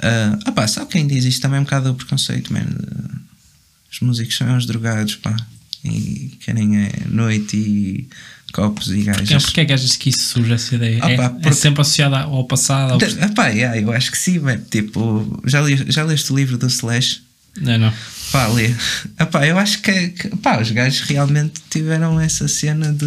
[0.00, 2.66] Ah, ah pá, sabe quem diz isto também é um bocado o preconceito, man.
[3.90, 5.34] Os músicos são os drogados, pá,
[5.84, 8.08] e querem é, noite e
[8.52, 9.44] copos e gajos.
[9.44, 10.98] porque é que achas que isso surge, essa ideia?
[11.02, 12.92] Ah, é, pá, é porque- sempre associada ao passado?
[12.92, 12.98] Ao...
[13.20, 14.58] Ah, pá, yeah, eu acho que sim, man.
[14.70, 17.22] Tipo, já, li, já leste o livro do Slash?
[17.60, 17.92] Não, não.
[18.32, 18.74] Pá, lê.
[19.18, 23.06] Ah, pá, eu acho que, que pá, os gajos realmente tiveram essa cena de,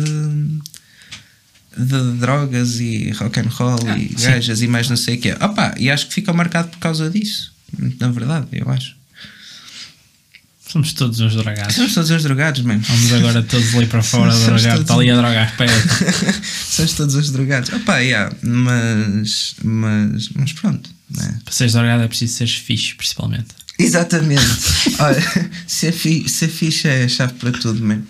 [1.77, 4.25] de drogas e rock and roll e Ah, sim.
[4.31, 5.37] gajas e mais não sei o.
[5.39, 7.53] Ah, pá, e acho que fica marcado por causa disso.
[7.99, 8.97] Na verdade, eu acho.
[10.71, 11.75] Somos todos uns drogados.
[11.75, 12.79] Somos todos uns drogados, mano.
[12.87, 14.79] Vamos agora todos ali para fora Somos drogar.
[14.81, 15.89] Está ali a drogar perto.
[16.69, 17.69] Somos todos uns drogados.
[17.85, 20.89] Pá, yeah, mas, mas, mas pronto.
[21.09, 21.39] Né?
[21.43, 23.47] Para seres drogado é preciso seres fixe, principalmente.
[23.79, 24.43] Exatamente.
[24.99, 28.05] Olha, ser, fi, ser fixe é a chave para tudo, mano.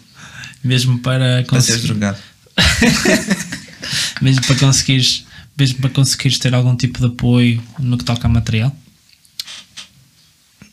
[0.63, 2.17] Mesmo para Para seres conseguir, drogado.
[4.21, 5.25] mesmo para conseguires,
[5.57, 8.75] mesmo para conseguires ter algum tipo de apoio no que toca a material.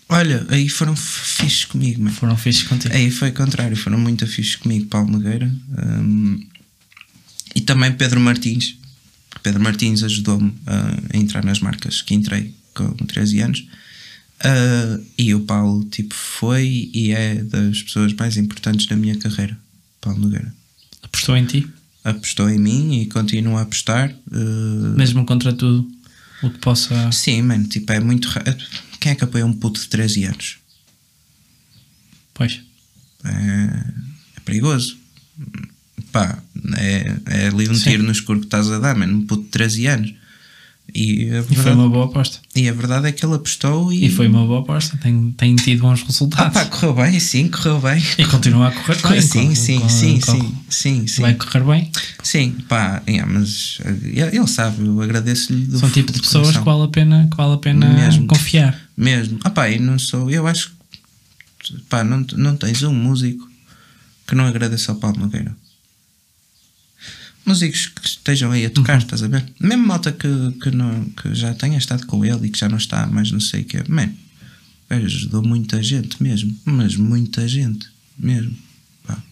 [0.08, 2.14] Olha, aí foram fixes comigo, mano.
[2.14, 2.94] Foram fixes contigo.
[2.94, 5.50] Aí foi o contrário, foram muito fixes comigo, Paulo Nogueira.
[5.78, 6.44] hum,
[7.54, 8.76] e também Pedro Martins.
[9.42, 13.66] Pedro Martins ajudou-me a entrar nas marcas que entrei com 13 anos.
[14.40, 19.58] Ah, e o Paulo, tipo, foi e é das pessoas mais importantes da minha carreira.
[20.00, 20.52] Paulo Nogueira.
[21.02, 21.66] Apostou em ti,
[22.04, 24.14] Apostou em mim e continua a apostar.
[24.32, 25.90] ah, mesmo contra tudo
[26.42, 27.10] o que possa.
[27.12, 28.28] Sim, mano, tipo, é muito.
[28.28, 28.44] ra-
[29.00, 30.58] Quem é que apoia um puto de 13 anos?
[32.34, 32.60] Pois.
[33.24, 33.30] é,
[34.36, 34.96] é perigoso.
[36.12, 36.42] Pá,
[36.76, 37.90] é, é ali um Sim.
[37.90, 40.14] tiro no escuro que estás a dar, mano, um puto de 13 anos.
[40.94, 42.38] E a E foi verdade, uma boa aposta.
[42.54, 44.06] e a verdade é que ele apostou e.
[44.06, 44.96] E foi uma boa aposta.
[44.96, 46.54] Tem, tem tido bons Ah, resultados.
[46.54, 48.02] pá, correu bem, sim, correu bem.
[48.16, 49.20] E continua a correr bem.
[49.20, 51.22] sim, sim, sim, sim, sim, sim.
[51.22, 51.90] Vai correr bem.
[52.22, 56.84] Sim, pá, é, mas eh, ele sabe, eu agradeço-lhe São tipo de pessoas que vale
[56.84, 58.26] a pena, que vale a pena Mesmo.
[58.26, 58.80] confiar.
[58.96, 59.38] Mesmo.
[59.44, 60.30] Ah, pá, e não sou.
[60.30, 60.76] Eu acho que.
[61.90, 63.46] Pá, não, não tens um músico
[64.26, 65.54] que não agradeça ao Paulo Nogueira.
[67.46, 69.44] Músicos que estejam aí a tocar, estás a ver?
[69.60, 70.28] Mesmo malta que,
[70.60, 73.38] que, não, que já tenha estado com ele e que já não está, mas não
[73.40, 73.84] sei o que é.
[73.88, 74.12] Man,
[74.90, 76.56] ajudou muita gente mesmo.
[76.64, 77.86] Mas muita gente
[78.18, 78.56] mesmo.
[79.06, 79.22] Pá.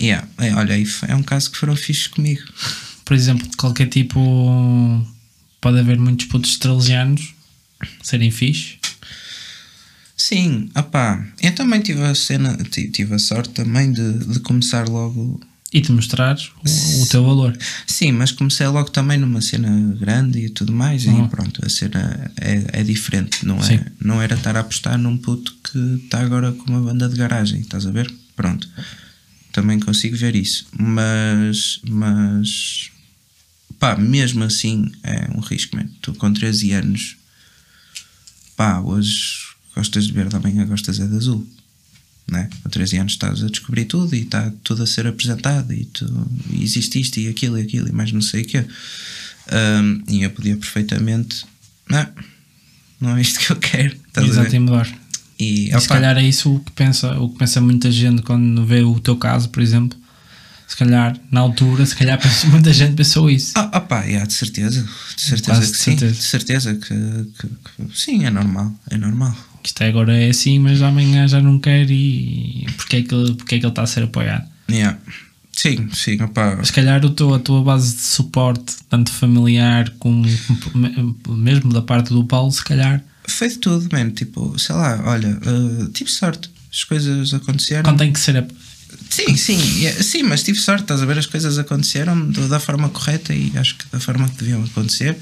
[0.00, 0.74] Yeah, é, olha,
[1.06, 2.42] é um caso que foram fixos comigo.
[3.04, 5.06] Por exemplo, qualquer tipo.
[5.60, 7.34] Pode haver muitos putos estrelianos
[8.02, 8.78] serem fixe.
[10.16, 14.88] Sim, opá, eu também tive a cena, ti- tive a sorte também de, de começar
[14.88, 15.40] logo
[15.72, 17.56] E te mostrares o, o teu valor.
[17.86, 21.26] Sim, mas comecei logo também numa cena grande e tudo mais, Uhum.
[21.26, 23.74] e pronto, a cena é, é diferente, não, Sim.
[23.74, 27.16] é, não era estar a apostar num puto que está agora com uma banda de
[27.16, 28.12] garagem, estás a ver?
[28.34, 28.68] Pronto,
[29.52, 32.90] também consigo ver isso, mas, mas
[33.78, 35.86] pá, mesmo assim é um risco, man.
[36.02, 37.16] Tu com 13 anos,
[38.56, 39.38] pá, hoje
[39.74, 41.46] gostas de verde, amanhã gostas é de azul.
[42.30, 42.48] Né?
[42.62, 46.06] Com 13 anos estás a descobrir tudo e está tudo a ser apresentado e, tu,
[46.50, 48.64] e existe isto e aquilo e aquilo e mais não sei o quê.
[49.52, 51.44] Um, e eu podia perfeitamente,
[51.88, 52.06] não,
[53.00, 53.96] não é isto que eu quero.
[54.16, 54.88] Exato, e mudar.
[55.38, 58.22] E, E se opa, calhar é isso o que pensa, o que pensa muita gente
[58.22, 59.98] quando vê o teu caso, por exemplo.
[60.68, 63.54] Se calhar, na altura, se calhar muita gente pensou isso.
[63.56, 66.14] Ah, opá, yeah, de certeza, de certeza Quase que de sim, certeza.
[66.14, 66.86] de certeza que,
[67.40, 67.48] que-
[67.88, 69.36] que- sim, é normal, é normal.
[69.62, 73.34] Que Isto agora é assim, mas amanhã já não quer e porque é que, ele-
[73.34, 74.46] porque é que ele está a ser apoiado?
[74.70, 74.98] Yeah,
[75.52, 76.62] Sim, sim, opá.
[76.64, 80.24] Se calhar o teu, a tua base de suporte, tanto familiar como
[81.28, 83.02] mesmo da parte do Paulo, se calhar.
[83.28, 84.10] Foi de tudo, mano.
[84.12, 86.50] Tipo, sei lá, olha, uh, tive sorte.
[86.72, 87.82] As coisas aconteceram.
[87.82, 88.46] Quando tem que ser a...
[89.10, 91.18] Sim, sim, é- sim, mas tive sorte, estás a ver?
[91.18, 95.16] As coisas aconteceram da forma correta e acho que da forma que deviam acontecer.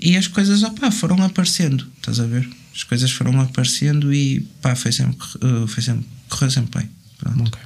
[0.00, 2.48] E as coisas, opá, foram aparecendo, estás a ver?
[2.78, 6.90] As coisas foram aparecendo e pá, foi sempre, uh, foi sempre correu sempre bem.
[7.18, 7.48] Pronto.
[7.48, 7.60] Ok.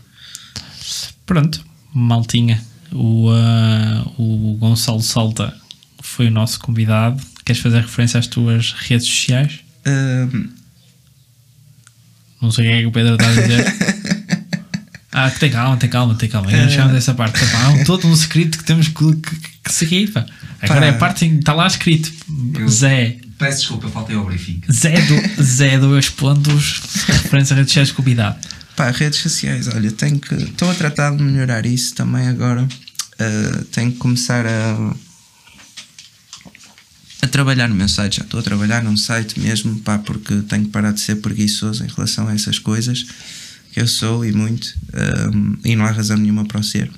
[1.26, 2.64] Pronto, maltinha.
[2.90, 5.54] O, uh, o Gonçalo Salta
[6.00, 7.22] foi o nosso convidado.
[7.44, 9.60] Queres fazer referência às tuas redes sociais?
[9.86, 10.48] Uh,
[12.40, 13.66] Não sei o que é que o Pedro está a dizer.
[15.12, 16.48] ah, tem calma, tem calma, tem calma.
[16.48, 17.38] Ainda não chegamos dessa parte.
[17.38, 20.10] Pá, há um, todo um escrito que temos que, que, que seguir.
[20.10, 20.24] Pá.
[20.62, 20.86] Agora Pá.
[20.86, 22.10] é a parte está lá escrito
[22.66, 23.18] Zé.
[23.42, 24.60] Peço desculpa, eu faltei ao briefing.
[24.72, 28.38] Zé, do, Zé dois pontos, referência às redes sociais convidado.
[28.76, 30.32] Pá, redes sociais, olha, tenho que.
[30.32, 32.62] Estou a tratar de melhorar isso também agora.
[32.62, 34.94] Uh, tenho que começar a.
[37.22, 38.18] a trabalhar no meu site.
[38.18, 41.82] Já estou a trabalhar num site mesmo, pá, porque tenho que parar de ser preguiçoso
[41.82, 43.04] em relação a essas coisas
[43.72, 44.72] que eu sou e muito.
[45.34, 46.88] um, e não há razão nenhuma para o ser.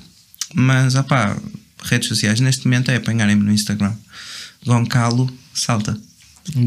[0.53, 1.35] Mas, ah pá,
[1.83, 3.95] redes sociais, neste momento é apanharem-me no Instagram.
[4.63, 6.04] Goncalo salta.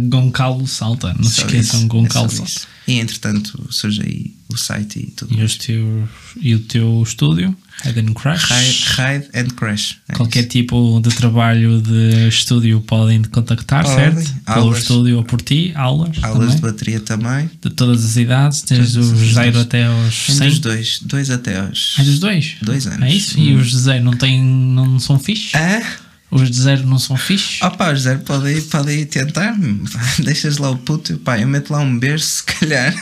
[0.08, 2.52] Goncalo Salta, não se esqueçam, isso, Goncalo é Salta.
[2.86, 5.38] E entretanto surge aí o site e tudo.
[5.38, 6.08] E, os teus,
[6.40, 7.54] e o teu estúdio,
[7.84, 8.50] Head and Crash.
[8.50, 9.98] Hide, hide and Crash.
[10.08, 10.48] É Qualquer isso.
[10.48, 13.96] tipo de trabalho de estúdio podem te contactar, Podem.
[14.14, 14.34] certo?
[14.46, 14.78] Pelo Aulas.
[14.78, 17.50] estúdio ou por ti, aulas, Aulas de também, bateria também.
[17.62, 19.60] de todas as idades, desde os as zero idades.
[19.60, 20.48] até aos Tem 100.
[20.48, 21.94] dos dois, dois até aos.
[21.98, 22.56] Ah, dos dois?
[22.62, 23.02] Dois anos.
[23.02, 23.38] É isso?
[23.38, 23.60] E Hum.
[23.60, 25.54] os de zero não, têm, não são fixe?
[25.56, 25.82] Ah?
[26.30, 27.64] Os de zero não são fixe?
[27.64, 29.56] Opa, José, pode ir, pode ir tentar.
[30.20, 32.94] Deixas lá o puto, pá, eu meto lá um berço, se calhar.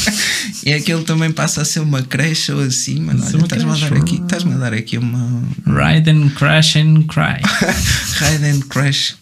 [0.64, 3.22] e aquilo também passa a ser uma creche ou assim, mano.
[3.22, 5.42] Olha, estás-me a dar aqui, estás-me a dar aqui uma.
[5.66, 7.42] Ride and Crash and Cry.
[8.20, 9.16] Ride and Crash.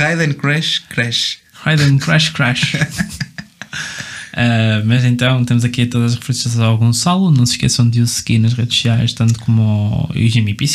[0.00, 1.38] Ride and Crash, Crash.
[1.64, 2.74] Ride and Crash Crash.
[4.36, 7.30] Ah, mas então temos aqui todas as referências ao Gonçalo.
[7.30, 10.66] Não se esqueçam de o seguir nas redes sociais, tanto como o, Jimmy P.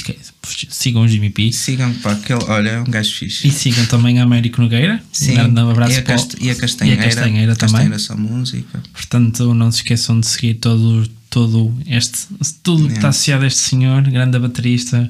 [0.69, 1.51] Sigam o Jimmy P.
[1.51, 3.45] Sigam, pá, aquele, olha, é um gajo fixe.
[3.47, 5.01] E sigam também a Américo Nogueira.
[5.11, 7.01] Sim, um abraço e, a Cast- e a Castanheira.
[7.01, 7.73] e a Castanheira também.
[7.89, 8.81] Castanheira só música.
[8.93, 12.27] Portanto, não se esqueçam de seguir todo, todo este,
[12.63, 15.09] tudo que está associado a este senhor, grande baterista,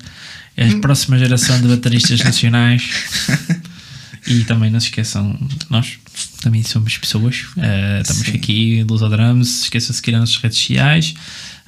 [0.58, 0.78] é Hum.
[0.78, 2.84] a próxima geração de bateristas nacionais.
[4.30, 5.98] E também não se esqueçam, de nós
[6.42, 8.36] também somos pessoas, eh, estamos Sim.
[8.36, 8.86] aqui,
[9.44, 11.14] se esqueçam de seguir as nossas redes sociais.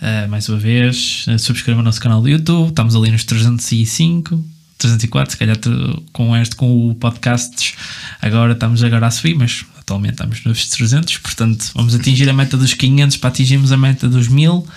[0.02, 4.44] eh, mais uma vez, eh, subscrevam o nosso canal do YouTube, estamos ali nos 305,
[4.78, 5.58] 304, se calhar
[6.12, 7.76] com este, com o podcast,
[8.22, 12.58] agora estamos agora a subir, mas atualmente estamos nos 300, portanto vamos atingir a meta
[12.58, 14.68] dos 500 para atingirmos a meta dos 1000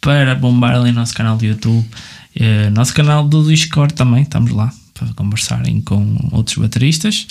[0.00, 1.86] para bombar ali o nosso canal do YouTube.
[2.72, 7.26] Nosso canal do Discord também, estamos lá para conversarem com outros bateristas.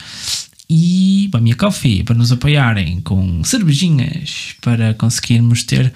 [0.69, 5.93] E a minha coffee para nos apoiarem com cervejinhas para conseguirmos ter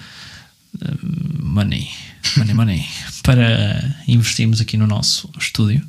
[0.80, 0.94] eh,
[1.42, 1.88] money,
[2.36, 2.86] money, money
[3.22, 5.82] para investirmos aqui no nosso estúdio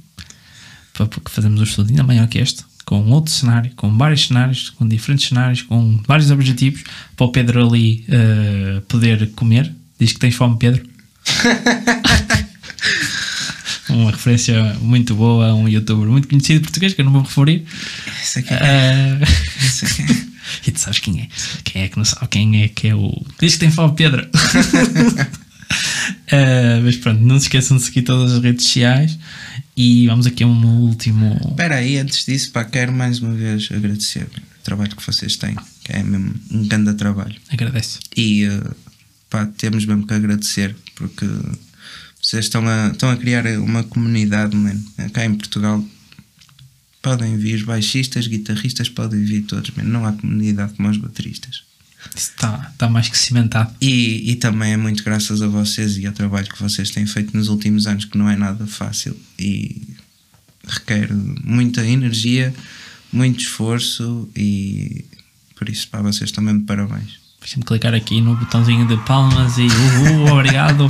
[0.93, 4.71] para porque fazemos um estúdio ainda maior que este com outro cenário, com vários cenários,
[4.71, 6.84] com diferentes cenários, com vários objetivos
[7.15, 9.71] para o Pedro ali eh, poder comer.
[9.99, 10.84] Diz que tens fome, Pedro.
[13.89, 17.65] Uma referência muito boa a um youtuber muito conhecido português que eu não vou referir.
[18.21, 18.59] Esse aqui é.
[18.61, 19.19] Eh,
[19.65, 20.29] Esse aqui é.
[20.67, 21.27] e tu sabes quem é?
[21.63, 23.25] Quem é que não sabe quem é que é o.
[23.39, 24.27] Diz que tem fome, Pedro.
[26.27, 29.17] Eh, mas pronto, não se esqueçam de seguir todas as redes sociais.
[29.75, 31.39] E vamos aqui a um último.
[31.49, 35.55] Espera aí, antes disso, pá, quero mais uma vez agradecer o trabalho que vocês têm,
[35.83, 37.35] que é mesmo um grande trabalho.
[37.49, 37.99] Agradeço.
[38.15, 38.71] E eh,
[39.29, 41.25] pá, temos mesmo que agradecer porque
[42.30, 44.84] vocês estão a, estão a criar uma comunidade, mano.
[45.13, 45.84] Cá em Portugal
[47.01, 49.89] podem vir os baixistas, guitarristas, podem vir todos, mano.
[49.89, 51.63] Não há comunidade como os bateristas.
[52.15, 53.73] Está tá mais que cimentado.
[53.82, 57.36] E, e também é muito graças a vocês e ao trabalho que vocês têm feito
[57.36, 59.95] nos últimos anos, que não é nada fácil e
[60.67, 61.11] requer
[61.43, 62.53] muita energia,
[63.11, 65.03] muito esforço e
[65.55, 67.28] por isso, para vocês também de parabéns.
[67.41, 70.87] Deixa-me clicar aqui no botãozinho de palmas e uhul, obrigado.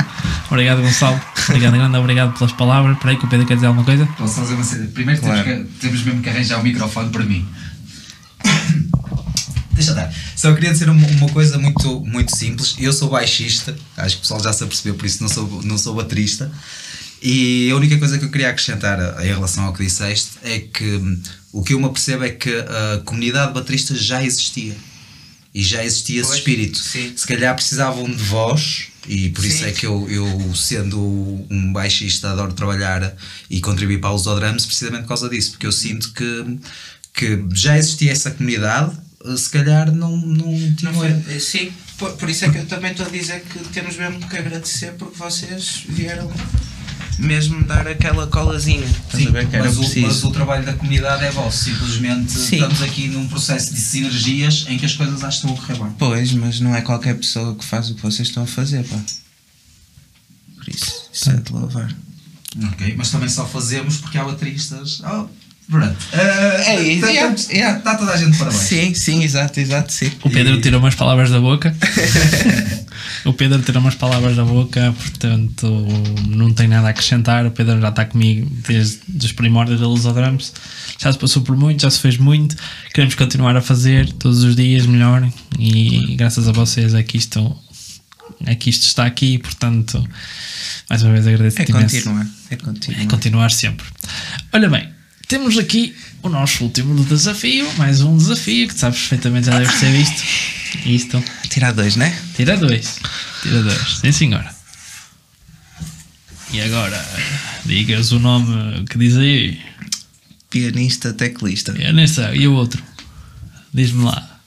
[0.49, 1.21] obrigado, Gonçalo.
[1.47, 2.95] Obrigado, grande obrigado pelas palavras.
[2.95, 4.05] Espera aí que o Pedro quer dizer alguma coisa.
[4.17, 4.87] Posso fazer uma cena?
[4.87, 5.43] Primeiro Claro.
[5.43, 7.47] temos, que, temos mesmo que arranjar o microfone para mim.
[9.73, 10.13] Deixa estar.
[10.35, 12.75] Só queria dizer uma, uma coisa muito, muito simples.
[12.79, 15.77] Eu sou baixista, acho que o pessoal já se apercebeu, por isso não sou, não
[15.77, 16.51] sou baterista.
[17.21, 20.83] E a única coisa que eu queria acrescentar em relação ao que disseste é que
[20.95, 21.21] hum,
[21.51, 24.75] o que eu me apercebo é que a comunidade de bateristas já existia.
[25.53, 26.77] E já existia esse Pois, espírito.
[26.77, 27.13] sim.
[27.15, 29.65] Se calhar precisavam de voz, e por isso Sim.
[29.65, 30.99] é que eu, eu, sendo
[31.49, 33.15] um baixista, adoro trabalhar
[33.49, 36.59] e contribuir para os Drums precisamente por causa disso, porque eu sinto que,
[37.13, 38.95] que já existia essa comunidade,
[39.25, 40.93] eh, se calhar não, não tinham.
[40.93, 43.95] Não foi- sim, por, por isso é que eu também estou a dizer que temos
[43.97, 46.31] mesmo que agradecer porque vocês vieram
[47.19, 48.85] mesmo dar aquela colazinha.
[48.85, 52.31] Estás a ver que era mas, o, mas o trabalho da comunidade é vosso, simplesmente
[52.31, 52.55] Sim.
[52.55, 55.83] estamos aqui num processo de sinergias em que as coisas acho que estão a correr
[55.83, 55.95] bem.
[55.97, 58.99] Pois, mas não é qualquer pessoa que faz o que vocês estão a fazer, pá.
[60.55, 61.95] Por isso, isso é de louvar.
[62.71, 65.01] Ok, mas também só fazemos porque há bateristas.
[65.01, 65.27] Oh,
[65.69, 65.95] pronto.
[66.13, 67.77] Eh, É isso, tá- yeah, tá- yeah.
[67.77, 68.59] Está toda a gente para baixo.
[68.67, 70.11] Sim, sim, exato, exato, sim.
[70.23, 71.75] O Pedro E- tirou umas palavras da boca.
[73.25, 75.67] o Pedro tirou umas palavras da boca, portanto
[76.27, 77.45] não tem nada a acrescentar.
[77.45, 80.53] O Pedro já está comigo desde os primórdios da Lusodrams.
[80.97, 82.55] Já se passou por muito, já se fez muito.
[82.93, 87.55] Queremos continuar a fazer todos os dias melhor e graças a vocês é que isto,
[88.45, 89.37] é que isto está aqui.
[89.37, 90.03] Portanto,
[90.89, 93.01] mais uma vez agradeço É continuar, é continuar.
[93.01, 93.85] É continuar sempre.
[94.51, 94.89] Olha bem,
[95.29, 99.91] temos aqui o nosso último desafio, mais um desafio que sabes perfeitamente, já deves ter
[99.91, 100.23] visto.
[100.85, 101.23] Isto.
[101.49, 102.19] Tirar dois, né?
[102.35, 102.97] Tira dois.
[103.43, 103.99] Tira dois.
[104.01, 104.53] Sim, senhora.
[106.51, 107.05] E agora,
[107.63, 109.61] digas o nome que diz aí.
[110.49, 111.75] Pianista, teclista.
[112.07, 112.41] Sei.
[112.41, 112.81] E o outro?
[113.71, 114.39] Diz-me lá.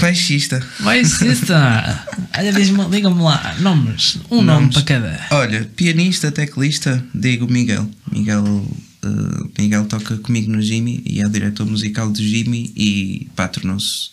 [0.00, 0.60] Baixista.
[0.80, 2.06] Vai sexta.
[2.36, 3.54] Olha, diga-me lá.
[3.60, 4.18] Nomes.
[4.28, 4.74] Um nome Nomes.
[4.74, 5.26] para cada.
[5.30, 7.88] Olha, pianista, teclista, digo Miguel.
[8.10, 8.66] Miguel,
[9.02, 13.48] eh, Miguel toca comigo no Jimmy e é o diretor musical do Jimmy e pá,
[13.48, 14.10] tornou-se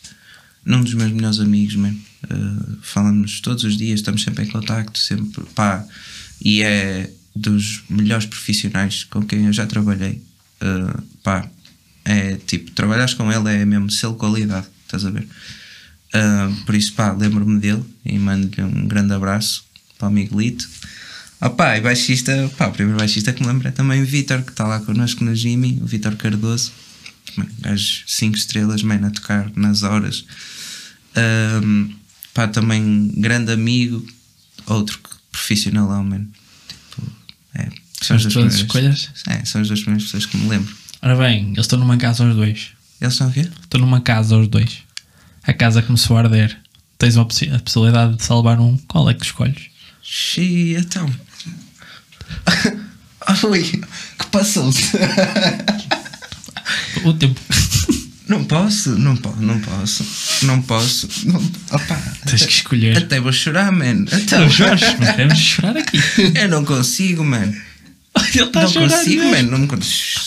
[0.66, 2.02] num dos meus melhores amigos, mesmo.
[2.82, 5.86] falamos todos os dias, estamos sempre em contacto, sempre, pá,
[6.42, 10.22] e é dos melhores profissionais com quem eu já trabalhei.
[10.62, 11.50] Eh, pá,
[12.04, 15.28] é tipo, trabalhares com ele é mesmo selo qualidade, estás a ver?
[16.14, 19.66] Ah, por isso, pá, lembro-me dele e mando-lhe um grande abraço
[19.98, 20.68] para o Miguelito.
[21.50, 24.52] Pá, e baixista, pá, o primeiro baixista que me lembro é também o Vitor, que
[24.52, 26.72] está lá connosco no Jimmy, o Vitor Cardoso,
[27.36, 30.26] Também, gajo 5 estrelas, man, a tocar nas horas.
[31.16, 31.90] Ahm,
[32.34, 34.06] pá, também um grande amigo,
[34.66, 35.00] outro
[35.32, 36.26] profissional, man.
[36.68, 37.08] Tipo,
[37.56, 37.70] é,
[38.02, 39.10] são As as duas escolhas?
[39.28, 40.76] É, são as duas primeiras pessoas que me lembro.
[41.02, 42.70] Ora bem, eles estão numa casa os dois.
[43.00, 43.48] Eles são o quê?
[43.62, 44.80] Estou numa casa os dois.
[45.44, 46.58] A casa começou a arder.
[46.98, 48.78] Tens a possibilidade de salvar um.
[48.88, 49.70] Qual é que escolhes?
[50.02, 51.10] Xi, então.
[53.50, 54.84] Ui, que passou-se?
[57.04, 57.40] O tempo.
[58.28, 60.06] Não posso, não posso, não posso,
[60.46, 61.08] não posso.
[61.26, 61.36] Não,
[61.72, 61.96] opa,
[62.26, 62.98] Tens que escolher.
[62.98, 64.06] até vou chorar, man.
[64.12, 66.00] Então, Não chores, não queremos chorar aqui.
[66.34, 67.54] eu não consigo, man.
[68.34, 68.90] Ele está a Não chorar.
[68.98, 69.42] consigo, man.
[69.44, 69.78] Não, con-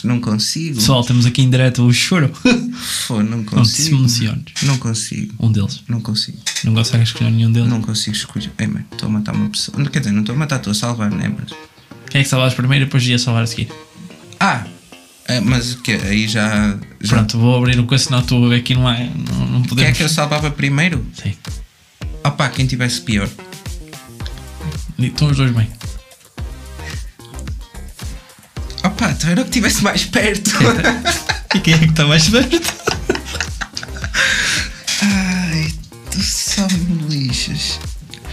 [0.04, 0.76] não consigo.
[0.76, 2.30] Pessoal, temos aqui em direto o choro.
[3.06, 3.96] Fô, não Não consigo.
[3.96, 4.44] emociones.
[4.62, 5.34] Não consigo.
[5.40, 5.82] Um deles.
[5.88, 6.38] Não consigo.
[6.64, 7.68] Não consegues escolher nenhum deles.
[7.68, 8.52] Não consigo escolher.
[8.58, 9.76] Ei, man, estou a matar uma pessoa.
[9.90, 11.32] Quer dizer, não estou a matar, estou a salvar, né?
[11.36, 11.50] Mas...
[12.10, 13.68] Quem é que salvas primeiro e depois ia salvar a seguir?
[14.40, 14.64] Ah!
[15.26, 16.76] é, mas o que Aí já.
[17.00, 17.16] já...
[17.16, 19.98] Pronto, vou abrir o coisa, senão tu aqui não, é, não, não Quem é podemos.
[19.98, 21.06] que eu salvava primeiro?
[21.22, 21.34] Sim.
[22.24, 23.28] Opá, quem tivesse pior.
[24.98, 25.68] Estão os dois bem.
[28.82, 30.50] Opá, então era o que estivesse mais perto.
[31.54, 32.74] E quem é que está mais perto?
[35.02, 35.72] Ai,
[36.10, 37.80] tu só me lixas.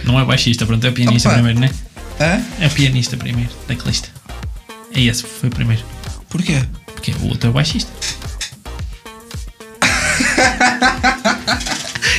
[0.04, 1.36] Não é baixista, pronto, é pianista Opa.
[1.36, 1.70] primeiro, né?
[2.20, 2.42] Hã?
[2.60, 4.08] É pianista primeiro, teclista.
[4.94, 5.82] É esse, foi o primeiro.
[6.28, 6.62] Porquê?
[6.86, 7.90] Porque o outro é o baixista.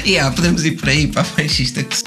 [0.06, 2.04] Yeah, podemos ir por aí para a baixista que se.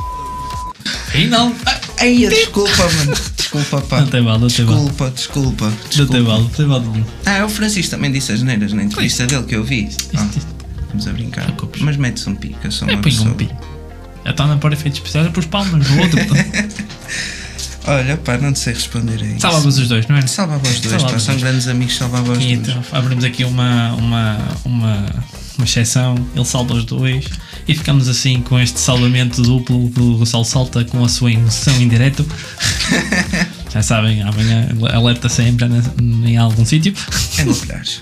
[1.14, 1.54] E não.
[1.66, 3.14] Ah, Ai, desculpa, mano.
[3.36, 4.00] Desculpa, pá.
[4.00, 4.74] Não tem mal, não tem mal.
[4.76, 5.72] Desculpa, desculpa.
[5.96, 7.04] Não tem mal, não tem mal nenhum.
[7.26, 9.90] Ah, o Francisco também disse as neiras na entrevista dele que eu vi.
[10.16, 10.26] Ah,
[10.88, 11.52] vamos a brincar.
[11.80, 13.30] Mas mete-se um pico, eu sou Eu uma ponho pessoa.
[13.32, 13.50] um pi.
[14.24, 16.18] Já está na para efeitos especiais, é para os palmas do outro.
[17.90, 19.40] Olha, pá, não sei responder a isso.
[19.40, 20.26] Salvavas os dois, não é?
[20.26, 21.42] Salvava os dois, Salvava pá, os são dois.
[21.44, 22.68] grandes amigos, salvava os E dois.
[22.68, 25.06] então abrimos aqui uma, uma, uma,
[25.58, 27.24] uma exceção, ele salva os dois
[27.66, 31.88] e ficamos assim com este salvamento duplo do Gonçalo Salta com a sua emoção em
[31.88, 32.24] direto.
[33.72, 35.66] Já sabem, amanhã alerta sempre
[36.24, 36.92] em algum sítio,
[37.38, 38.00] É nucleares.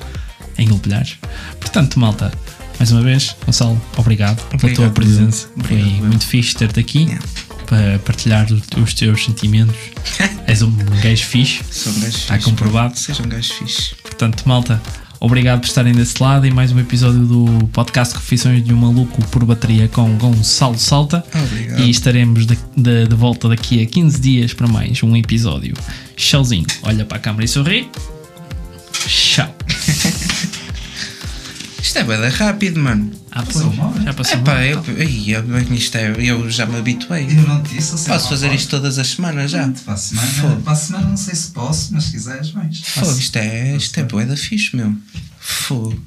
[0.57, 1.17] em Golpilhares.
[1.61, 2.33] Portanto, malta,
[2.79, 5.49] mais uma vez, Gonçalo, obrigado, pela Obrigado, tua presença.
[5.57, 7.21] Obrigado, Foi muito fixe ter-te aqui Yeah.
[7.69, 8.47] Para partilhar
[8.83, 9.77] os, teus sentimentos.
[10.47, 11.61] És um gajo fixe.
[11.71, 12.91] São gajos Está fixes, comprovado.
[12.95, 12.97] pá.
[12.97, 13.95] Sejam gajos fixes.
[14.03, 14.81] Portanto, malta,
[15.21, 19.23] obrigado por estarem desse lado e mais um episódio do podcast Confissões de um Maluco
[19.27, 21.23] por Bateria com Gonçalo Salta.
[21.35, 21.81] Obrigado.
[21.81, 25.75] E estaremos de, de- de volta daqui a 15 dias para mais um episódio.
[26.17, 26.67] Tchauzinho.
[26.83, 27.91] Olha para a câmera e sorri.
[29.07, 29.55] Tchau.
[31.89, 33.11] Isto é bem rápido, mano.
[33.31, 34.03] Ah, Passou pois, uma hora.
[34.03, 34.67] já passou É uma pá, hora.
[34.67, 37.25] eu, eu, isto é, eu já me habituei.
[37.31, 38.59] Eu não te disse, Posso lá, fazer pode.
[38.61, 39.67] isto todas as semanas já.
[39.87, 40.61] Para a semana, Fogo.
[40.61, 42.83] para a semana não sei se posso, mas se quiseres, vens.
[42.85, 44.95] Fogo, isto é, isto é bué da fixe, meu.
[45.41, 45.99] Fogo.